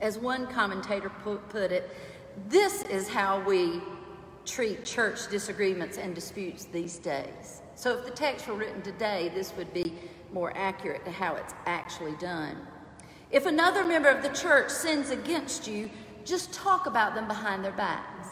As 0.00 0.18
one 0.18 0.46
commentator 0.46 1.10
put 1.50 1.72
it, 1.72 1.90
this 2.48 2.82
is 2.84 3.06
how 3.06 3.40
we 3.46 3.82
treat 4.46 4.84
church 4.84 5.28
disagreements 5.28 5.98
and 5.98 6.14
disputes 6.14 6.64
these 6.64 6.98
days. 6.98 7.60
So 7.74 7.98
if 7.98 8.06
the 8.06 8.12
text 8.12 8.48
were 8.48 8.54
written 8.54 8.80
today, 8.80 9.30
this 9.34 9.54
would 9.58 9.74
be 9.74 9.92
more 10.32 10.52
accurate 10.56 11.04
to 11.04 11.10
how 11.10 11.36
it's 11.36 11.54
actually 11.66 12.14
done. 12.16 12.56
If 13.30 13.46
another 13.46 13.84
member 13.84 14.08
of 14.08 14.22
the 14.22 14.28
church 14.30 14.70
sins 14.70 15.10
against 15.10 15.66
you, 15.66 15.90
just 16.24 16.52
talk 16.52 16.86
about 16.86 17.14
them 17.14 17.26
behind 17.26 17.64
their 17.64 17.72
backs. 17.72 18.28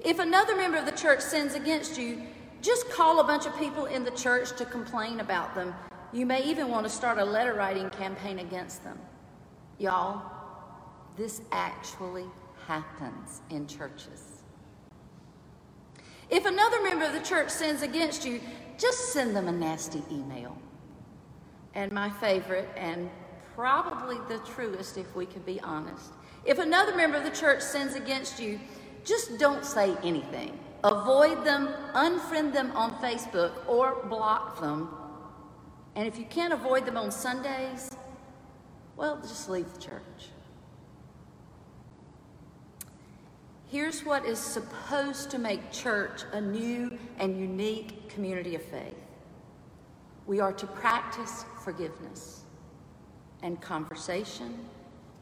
If 0.00 0.18
another 0.18 0.56
member 0.56 0.78
of 0.78 0.86
the 0.86 0.92
church 0.92 1.20
sins 1.20 1.54
against 1.54 1.98
you, 1.98 2.22
just 2.60 2.90
call 2.90 3.20
a 3.20 3.24
bunch 3.24 3.46
of 3.46 3.56
people 3.58 3.86
in 3.86 4.04
the 4.04 4.10
church 4.12 4.56
to 4.56 4.64
complain 4.64 5.20
about 5.20 5.54
them. 5.54 5.74
You 6.12 6.26
may 6.26 6.44
even 6.44 6.68
want 6.68 6.84
to 6.84 6.90
start 6.90 7.18
a 7.18 7.24
letter 7.24 7.54
writing 7.54 7.88
campaign 7.90 8.38
against 8.38 8.84
them. 8.84 8.98
Y'all, 9.78 10.22
this 11.16 11.42
actually 11.50 12.26
happens 12.66 13.42
in 13.50 13.66
churches. 13.66 14.42
If 16.30 16.46
another 16.46 16.82
member 16.82 17.04
of 17.04 17.12
the 17.12 17.20
church 17.20 17.50
sins 17.50 17.82
against 17.82 18.24
you, 18.24 18.40
just 18.82 19.12
send 19.12 19.36
them 19.36 19.46
a 19.46 19.52
nasty 19.52 20.02
email. 20.10 20.56
And 21.74 21.92
my 21.92 22.10
favorite, 22.10 22.68
and 22.76 23.08
probably 23.54 24.16
the 24.28 24.42
truest 24.44 24.98
if 24.98 25.14
we 25.14 25.24
can 25.24 25.40
be 25.42 25.60
honest, 25.60 26.10
if 26.44 26.58
another 26.58 26.94
member 26.96 27.16
of 27.16 27.22
the 27.22 27.30
church 27.30 27.62
sins 27.62 27.94
against 27.94 28.40
you, 28.40 28.58
just 29.04 29.38
don't 29.38 29.64
say 29.64 29.96
anything. 30.02 30.58
Avoid 30.82 31.44
them, 31.44 31.68
unfriend 31.94 32.52
them 32.52 32.72
on 32.72 32.90
Facebook, 32.96 33.52
or 33.68 34.04
block 34.06 34.60
them. 34.60 34.88
And 35.94 36.08
if 36.08 36.18
you 36.18 36.24
can't 36.24 36.52
avoid 36.52 36.84
them 36.84 36.96
on 36.96 37.12
Sundays, 37.12 37.88
well, 38.96 39.20
just 39.22 39.48
leave 39.48 39.72
the 39.72 39.80
church. 39.80 40.30
Here's 43.72 44.04
what 44.04 44.26
is 44.26 44.38
supposed 44.38 45.30
to 45.30 45.38
make 45.38 45.72
church 45.72 46.24
a 46.32 46.40
new 46.42 46.98
and 47.18 47.40
unique 47.40 48.06
community 48.10 48.54
of 48.54 48.60
faith 48.60 48.94
we 50.26 50.40
are 50.40 50.52
to 50.52 50.66
practice 50.66 51.46
forgiveness 51.64 52.42
and 53.42 53.58
conversation 53.62 54.58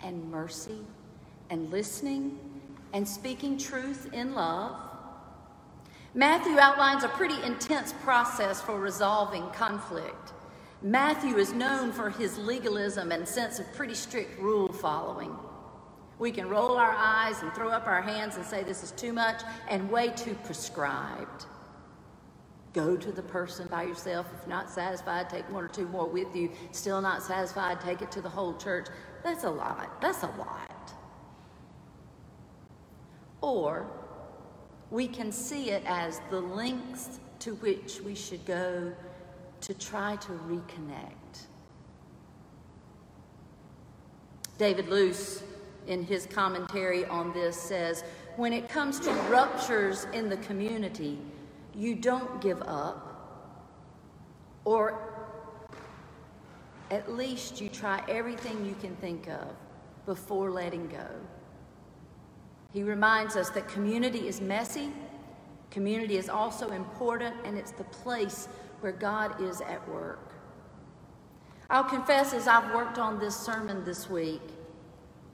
and 0.02 0.28
mercy 0.32 0.80
and 1.48 1.70
listening 1.70 2.40
and 2.92 3.06
speaking 3.06 3.56
truth 3.56 4.12
in 4.12 4.34
love. 4.34 4.74
Matthew 6.14 6.58
outlines 6.58 7.04
a 7.04 7.08
pretty 7.08 7.40
intense 7.44 7.94
process 8.02 8.60
for 8.60 8.80
resolving 8.80 9.48
conflict. 9.50 10.32
Matthew 10.82 11.36
is 11.36 11.52
known 11.52 11.92
for 11.92 12.10
his 12.10 12.36
legalism 12.36 13.12
and 13.12 13.28
sense 13.28 13.60
of 13.60 13.72
pretty 13.74 13.94
strict 13.94 14.40
rule 14.40 14.72
following. 14.72 15.36
We 16.20 16.30
can 16.30 16.50
roll 16.50 16.76
our 16.76 16.94
eyes 16.94 17.40
and 17.40 17.50
throw 17.54 17.70
up 17.70 17.86
our 17.86 18.02
hands 18.02 18.36
and 18.36 18.44
say 18.44 18.62
this 18.62 18.82
is 18.82 18.92
too 18.92 19.14
much 19.14 19.40
and 19.68 19.90
way 19.90 20.10
too 20.10 20.36
prescribed. 20.44 21.46
Go 22.74 22.94
to 22.94 23.10
the 23.10 23.22
person 23.22 23.66
by 23.68 23.84
yourself. 23.84 24.26
If 24.38 24.46
not 24.46 24.68
satisfied, 24.68 25.30
take 25.30 25.50
one 25.50 25.64
or 25.64 25.68
two 25.68 25.88
more 25.88 26.06
with 26.06 26.36
you. 26.36 26.50
Still 26.72 27.00
not 27.00 27.22
satisfied, 27.22 27.80
take 27.80 28.02
it 28.02 28.12
to 28.12 28.20
the 28.20 28.28
whole 28.28 28.52
church. 28.52 28.88
That's 29.24 29.44
a 29.44 29.50
lot. 29.50 29.98
That's 30.02 30.22
a 30.22 30.26
lot. 30.26 30.92
Or 33.40 33.90
we 34.90 35.08
can 35.08 35.32
see 35.32 35.70
it 35.70 35.82
as 35.86 36.20
the 36.28 36.40
lengths 36.40 37.18
to 37.38 37.54
which 37.54 38.02
we 38.02 38.14
should 38.14 38.44
go 38.44 38.92
to 39.62 39.74
try 39.74 40.16
to 40.16 40.32
reconnect. 40.32 41.46
David 44.58 44.90
Lose, 44.90 45.42
in 45.86 46.04
his 46.04 46.26
commentary 46.26 47.04
on 47.06 47.32
this, 47.32 47.56
says 47.56 48.04
when 48.36 48.52
it 48.52 48.68
comes 48.68 49.00
to 49.00 49.10
ruptures 49.28 50.06
in 50.12 50.28
the 50.28 50.36
community, 50.38 51.18
you 51.74 51.94
don't 51.94 52.40
give 52.40 52.62
up, 52.62 53.06
or 54.64 54.98
at 56.90 57.12
least 57.12 57.60
you 57.60 57.68
try 57.68 58.02
everything 58.08 58.64
you 58.64 58.74
can 58.80 58.96
think 58.96 59.28
of 59.28 59.48
before 60.06 60.50
letting 60.50 60.88
go. 60.88 61.06
He 62.72 62.82
reminds 62.82 63.36
us 63.36 63.50
that 63.50 63.68
community 63.68 64.28
is 64.28 64.40
messy, 64.40 64.90
community 65.70 66.16
is 66.16 66.28
also 66.28 66.70
important, 66.70 67.34
and 67.44 67.56
it's 67.56 67.72
the 67.72 67.84
place 67.84 68.48
where 68.80 68.92
God 68.92 69.40
is 69.40 69.60
at 69.60 69.86
work. 69.88 70.34
I'll 71.68 71.84
confess, 71.84 72.32
as 72.32 72.48
I've 72.48 72.74
worked 72.74 72.98
on 72.98 73.18
this 73.18 73.36
sermon 73.36 73.84
this 73.84 74.10
week, 74.10 74.42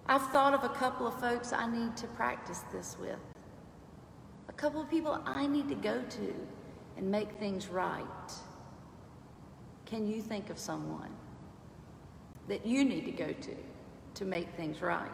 I've 0.08 0.26
thought 0.30 0.54
of 0.54 0.62
a 0.62 0.68
couple 0.68 1.06
of 1.06 1.18
folks 1.20 1.52
I 1.52 1.66
need 1.66 1.96
to 1.96 2.06
practice 2.08 2.62
this 2.72 2.96
with, 3.00 3.18
a 4.48 4.52
couple 4.52 4.80
of 4.80 4.88
people 4.88 5.20
I 5.24 5.46
need 5.46 5.68
to 5.68 5.74
go 5.74 6.00
to 6.02 6.34
and 6.96 7.10
make 7.10 7.32
things 7.32 7.68
right. 7.68 8.04
Can 9.84 10.06
you 10.06 10.22
think 10.22 10.50
of 10.50 10.58
someone 10.58 11.10
that 12.48 12.64
you 12.64 12.84
need 12.84 13.04
to 13.06 13.10
go 13.10 13.32
to 13.32 13.56
to 14.14 14.24
make 14.24 14.48
things 14.56 14.80
right? 14.80 15.10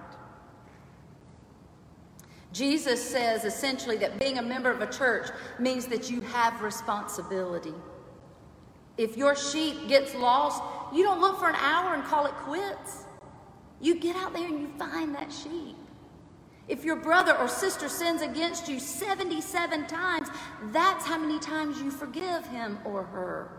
Jesus 2.52 3.02
says 3.02 3.44
essentially 3.44 3.96
that 3.96 4.18
being 4.18 4.38
a 4.38 4.42
member 4.42 4.70
of 4.70 4.82
a 4.82 4.92
church 4.92 5.28
means 5.58 5.86
that 5.86 6.10
you 6.10 6.20
have 6.20 6.60
responsibility. 6.60 7.74
If 8.98 9.16
your 9.16 9.34
sheep 9.34 9.88
gets 9.88 10.14
lost, 10.14 10.62
you 10.92 11.02
don't 11.02 11.20
look 11.20 11.38
for 11.38 11.48
an 11.48 11.56
hour 11.56 11.94
and 11.94 12.04
call 12.04 12.26
it 12.26 12.32
quits. 12.32 13.06
You 13.82 13.96
get 13.96 14.16
out 14.16 14.32
there 14.32 14.46
and 14.46 14.60
you 14.60 14.68
find 14.78 15.14
that 15.14 15.30
sheep. 15.32 15.76
If 16.68 16.84
your 16.84 16.96
brother 16.96 17.36
or 17.36 17.48
sister 17.48 17.88
sins 17.88 18.22
against 18.22 18.68
you 18.68 18.78
77 18.78 19.86
times, 19.88 20.28
that's 20.70 21.04
how 21.04 21.18
many 21.18 21.40
times 21.40 21.82
you 21.82 21.90
forgive 21.90 22.46
him 22.46 22.78
or 22.84 23.02
her. 23.02 23.50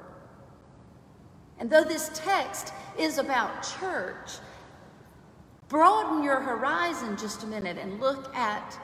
And 1.60 1.70
though 1.70 1.84
this 1.84 2.10
text 2.14 2.74
is 2.98 3.18
about 3.18 3.68
church, 3.80 4.32
broaden 5.68 6.24
your 6.24 6.40
horizon 6.40 7.18
just 7.18 7.44
a 7.44 7.48
minute 7.48 7.78
and 7.78 8.00
look 8.00 8.34
at 8.34 8.80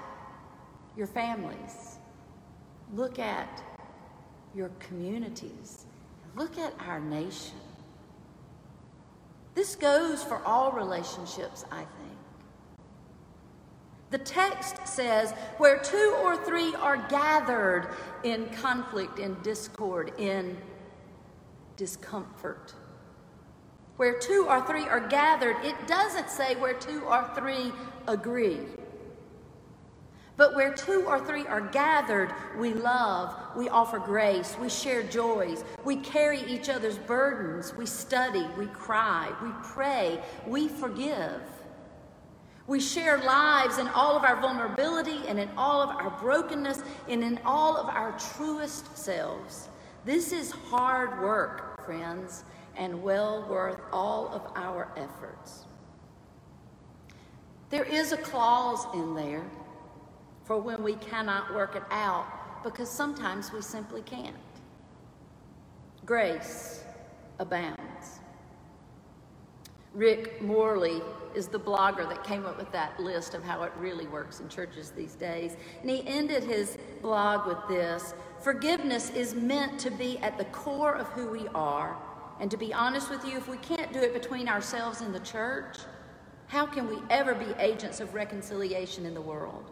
your 0.97 1.08
families. 1.08 1.97
Look 2.93 3.17
at 3.17 3.63
your 4.54 4.69
communities. 4.80 5.86
Look 6.36 6.58
at 6.58 6.73
our 6.86 6.99
nation. 6.99 7.56
This 9.60 9.76
goes 9.76 10.24
for 10.24 10.41
all 10.45 10.72
relationships, 10.72 11.65
I 11.69 11.80
think. 11.80 12.17
The 14.10 14.19
text 14.19 14.88
says, 14.88 15.34
where 15.58 15.80
two 15.80 16.15
or 16.24 16.38
three 16.38 16.74
are 16.76 16.95
gathered 17.10 17.89
in 18.24 18.48
conflict, 18.52 19.19
in 19.19 19.36
discord, 19.41 20.13
in 20.17 20.56
discomfort. 21.76 22.74
Where 23.98 24.17
two 24.17 24.45
or 24.48 24.65
three 24.65 24.86
are 24.86 25.06
gathered, 25.06 25.58
it 25.65 25.76
doesn't 25.88 26.30
say 26.30 26.56
where 26.56 26.76
two 26.76 27.02
or 27.02 27.30
three 27.36 27.74
agree. 28.08 28.60
But 30.39 30.56
where 30.56 30.73
two 30.73 31.04
or 31.06 31.19
three 31.19 31.45
are 31.47 31.60
gathered, 31.60 32.34
we 32.58 32.73
love, 32.73 33.36
we 33.58 33.67
offer 33.67 33.99
grace, 33.99 34.56
we 34.58 34.69
share 34.69 35.04
joys, 35.04 35.65
we 35.84 35.97
carry 35.97 36.39
each 36.43 36.69
other's 36.69 36.97
burdens, 36.97 37.75
we 37.75 37.86
study, 37.86 38.47
we 38.58 38.67
cry, 38.67 39.34
we 39.43 39.49
pray, 39.63 40.23
we 40.47 40.69
forgive. 40.69 41.41
We 42.67 42.80
share 42.80 43.17
lives 43.17 43.80
in 43.80 43.89
all 43.89 44.15
of 44.15 44.23
our 44.23 44.39
vulnerability 44.39 45.28
and 45.28 45.38
in 45.38 45.49
all 45.58 45.82
of 45.82 45.89
our 45.89 46.17
brokenness 46.21 46.84
and 47.10 47.21
in 47.21 47.38
all 47.43 47.75
of 47.75 47.88
our 47.88 48.17
truest 48.34 48.97
selves. 48.97 49.67
This 50.06 50.32
is 50.32 50.52
hard 50.52 51.21
work, 51.21 51.86
friends, 51.86 52.45
and 52.78 53.04
well 53.04 53.45
worth 53.49 53.82
all 53.91 54.30
of 54.30 54.54
our 54.56 54.93
efforts. 54.95 55.65
There 57.69 57.84
is 57.84 58.13
a 58.13 58.17
clause 58.17 58.88
in 58.93 59.15
there 59.15 59.43
for 60.50 60.58
when 60.58 60.82
we 60.82 60.96
cannot 60.96 61.54
work 61.54 61.76
it 61.76 61.84
out 61.92 62.26
because 62.64 62.90
sometimes 62.90 63.54
we 63.54 63.62
simply 63.62 64.02
can't. 64.02 64.36
Grace 66.08 66.84
abounds. 67.38 68.22
Rick 69.94 70.42
Morley 70.42 71.04
is 71.36 71.50
the 71.50 71.60
blogger 71.60 72.10
that 72.10 72.24
came 72.24 72.48
up 72.48 72.58
with 72.58 72.72
that 72.72 73.00
list 73.00 73.36
of 73.36 73.44
how 73.44 73.62
it 73.62 73.72
really 73.78 74.08
works 74.08 74.40
in 74.40 74.50
churches 74.50 74.90
these 74.90 75.14
days. 75.14 75.56
And 75.82 75.90
he 75.92 76.02
ended 76.08 76.44
his 76.44 76.80
blog 77.04 77.46
with 77.46 77.60
this 77.70 78.16
Forgiveness 78.40 79.12
is 79.12 79.36
meant 79.36 79.80
to 79.82 79.92
be 79.92 80.18
at 80.18 80.40
the 80.40 80.46
core 80.46 80.96
of 80.96 81.06
who 81.10 81.28
we 81.28 81.48
are. 81.50 81.96
And 82.40 82.50
to 82.50 82.58
be 82.58 82.74
honest 82.74 83.12
with 83.12 83.24
you, 83.24 83.38
if 83.38 83.48
we 83.48 83.58
can't 83.58 83.94
do 83.94 84.00
it 84.00 84.14
between 84.14 84.50
ourselves 84.50 85.02
and 85.02 85.14
the 85.14 85.20
church, 85.20 85.78
how 86.48 86.66
can 86.66 86.88
we 86.88 86.98
ever 87.12 87.36
be 87.36 87.54
agents 87.60 88.00
of 88.00 88.16
reconciliation 88.16 89.06
in 89.06 89.14
the 89.14 89.22
world? 89.22 89.70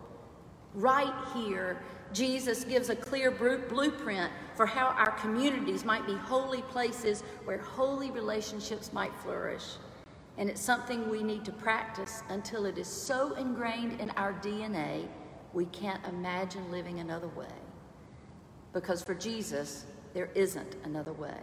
Right 0.77 1.11
here, 1.33 1.81
Jesus 2.13 2.63
gives 2.63 2.89
a 2.89 2.95
clear 2.95 3.31
blueprint 3.31 4.31
for 4.55 4.67
how 4.67 4.89
our 4.89 5.09
communities 5.13 5.83
might 5.83 6.05
be 6.05 6.13
holy 6.13 6.61
places 6.61 7.23
where 7.45 7.57
holy 7.57 8.11
relationships 8.11 8.93
might 8.93 9.11
flourish. 9.23 9.63
And 10.37 10.47
it's 10.47 10.61
something 10.61 11.09
we 11.09 11.23
need 11.23 11.43
to 11.45 11.51
practice 11.51 12.21
until 12.29 12.67
it 12.67 12.77
is 12.77 12.87
so 12.87 13.33
ingrained 13.33 13.99
in 13.99 14.11
our 14.11 14.33
DNA 14.33 15.07
we 15.51 15.65
can't 15.65 16.05
imagine 16.05 16.69
living 16.69 16.99
another 16.99 17.29
way. 17.29 17.47
Because 18.71 19.03
for 19.03 19.15
Jesus, 19.15 19.85
there 20.13 20.29
isn't 20.35 20.75
another 20.83 21.13
way. 21.13 21.39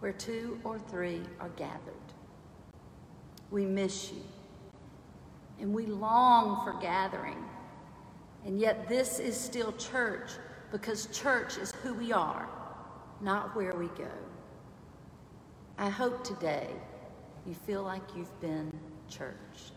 Where 0.00 0.12
two 0.12 0.58
or 0.64 0.78
three 0.78 1.20
are 1.40 1.50
gathered, 1.50 1.92
we 3.50 3.66
miss 3.66 4.12
you. 4.12 4.22
And 5.60 5.72
we 5.72 5.86
long 5.86 6.64
for 6.64 6.78
gathering. 6.80 7.42
And 8.44 8.60
yet, 8.60 8.88
this 8.88 9.18
is 9.18 9.36
still 9.36 9.72
church 9.72 10.30
because 10.70 11.06
church 11.06 11.56
is 11.56 11.72
who 11.82 11.94
we 11.94 12.12
are, 12.12 12.48
not 13.20 13.54
where 13.56 13.74
we 13.74 13.86
go. 13.88 14.10
I 15.78 15.88
hope 15.88 16.24
today 16.24 16.68
you 17.46 17.54
feel 17.54 17.82
like 17.82 18.02
you've 18.16 18.40
been 18.40 18.72
churched. 19.08 19.72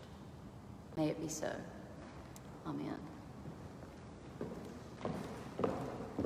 May 0.96 1.08
it 1.08 1.20
be 1.20 1.28
so. 1.28 1.52
Amen. 2.66 2.98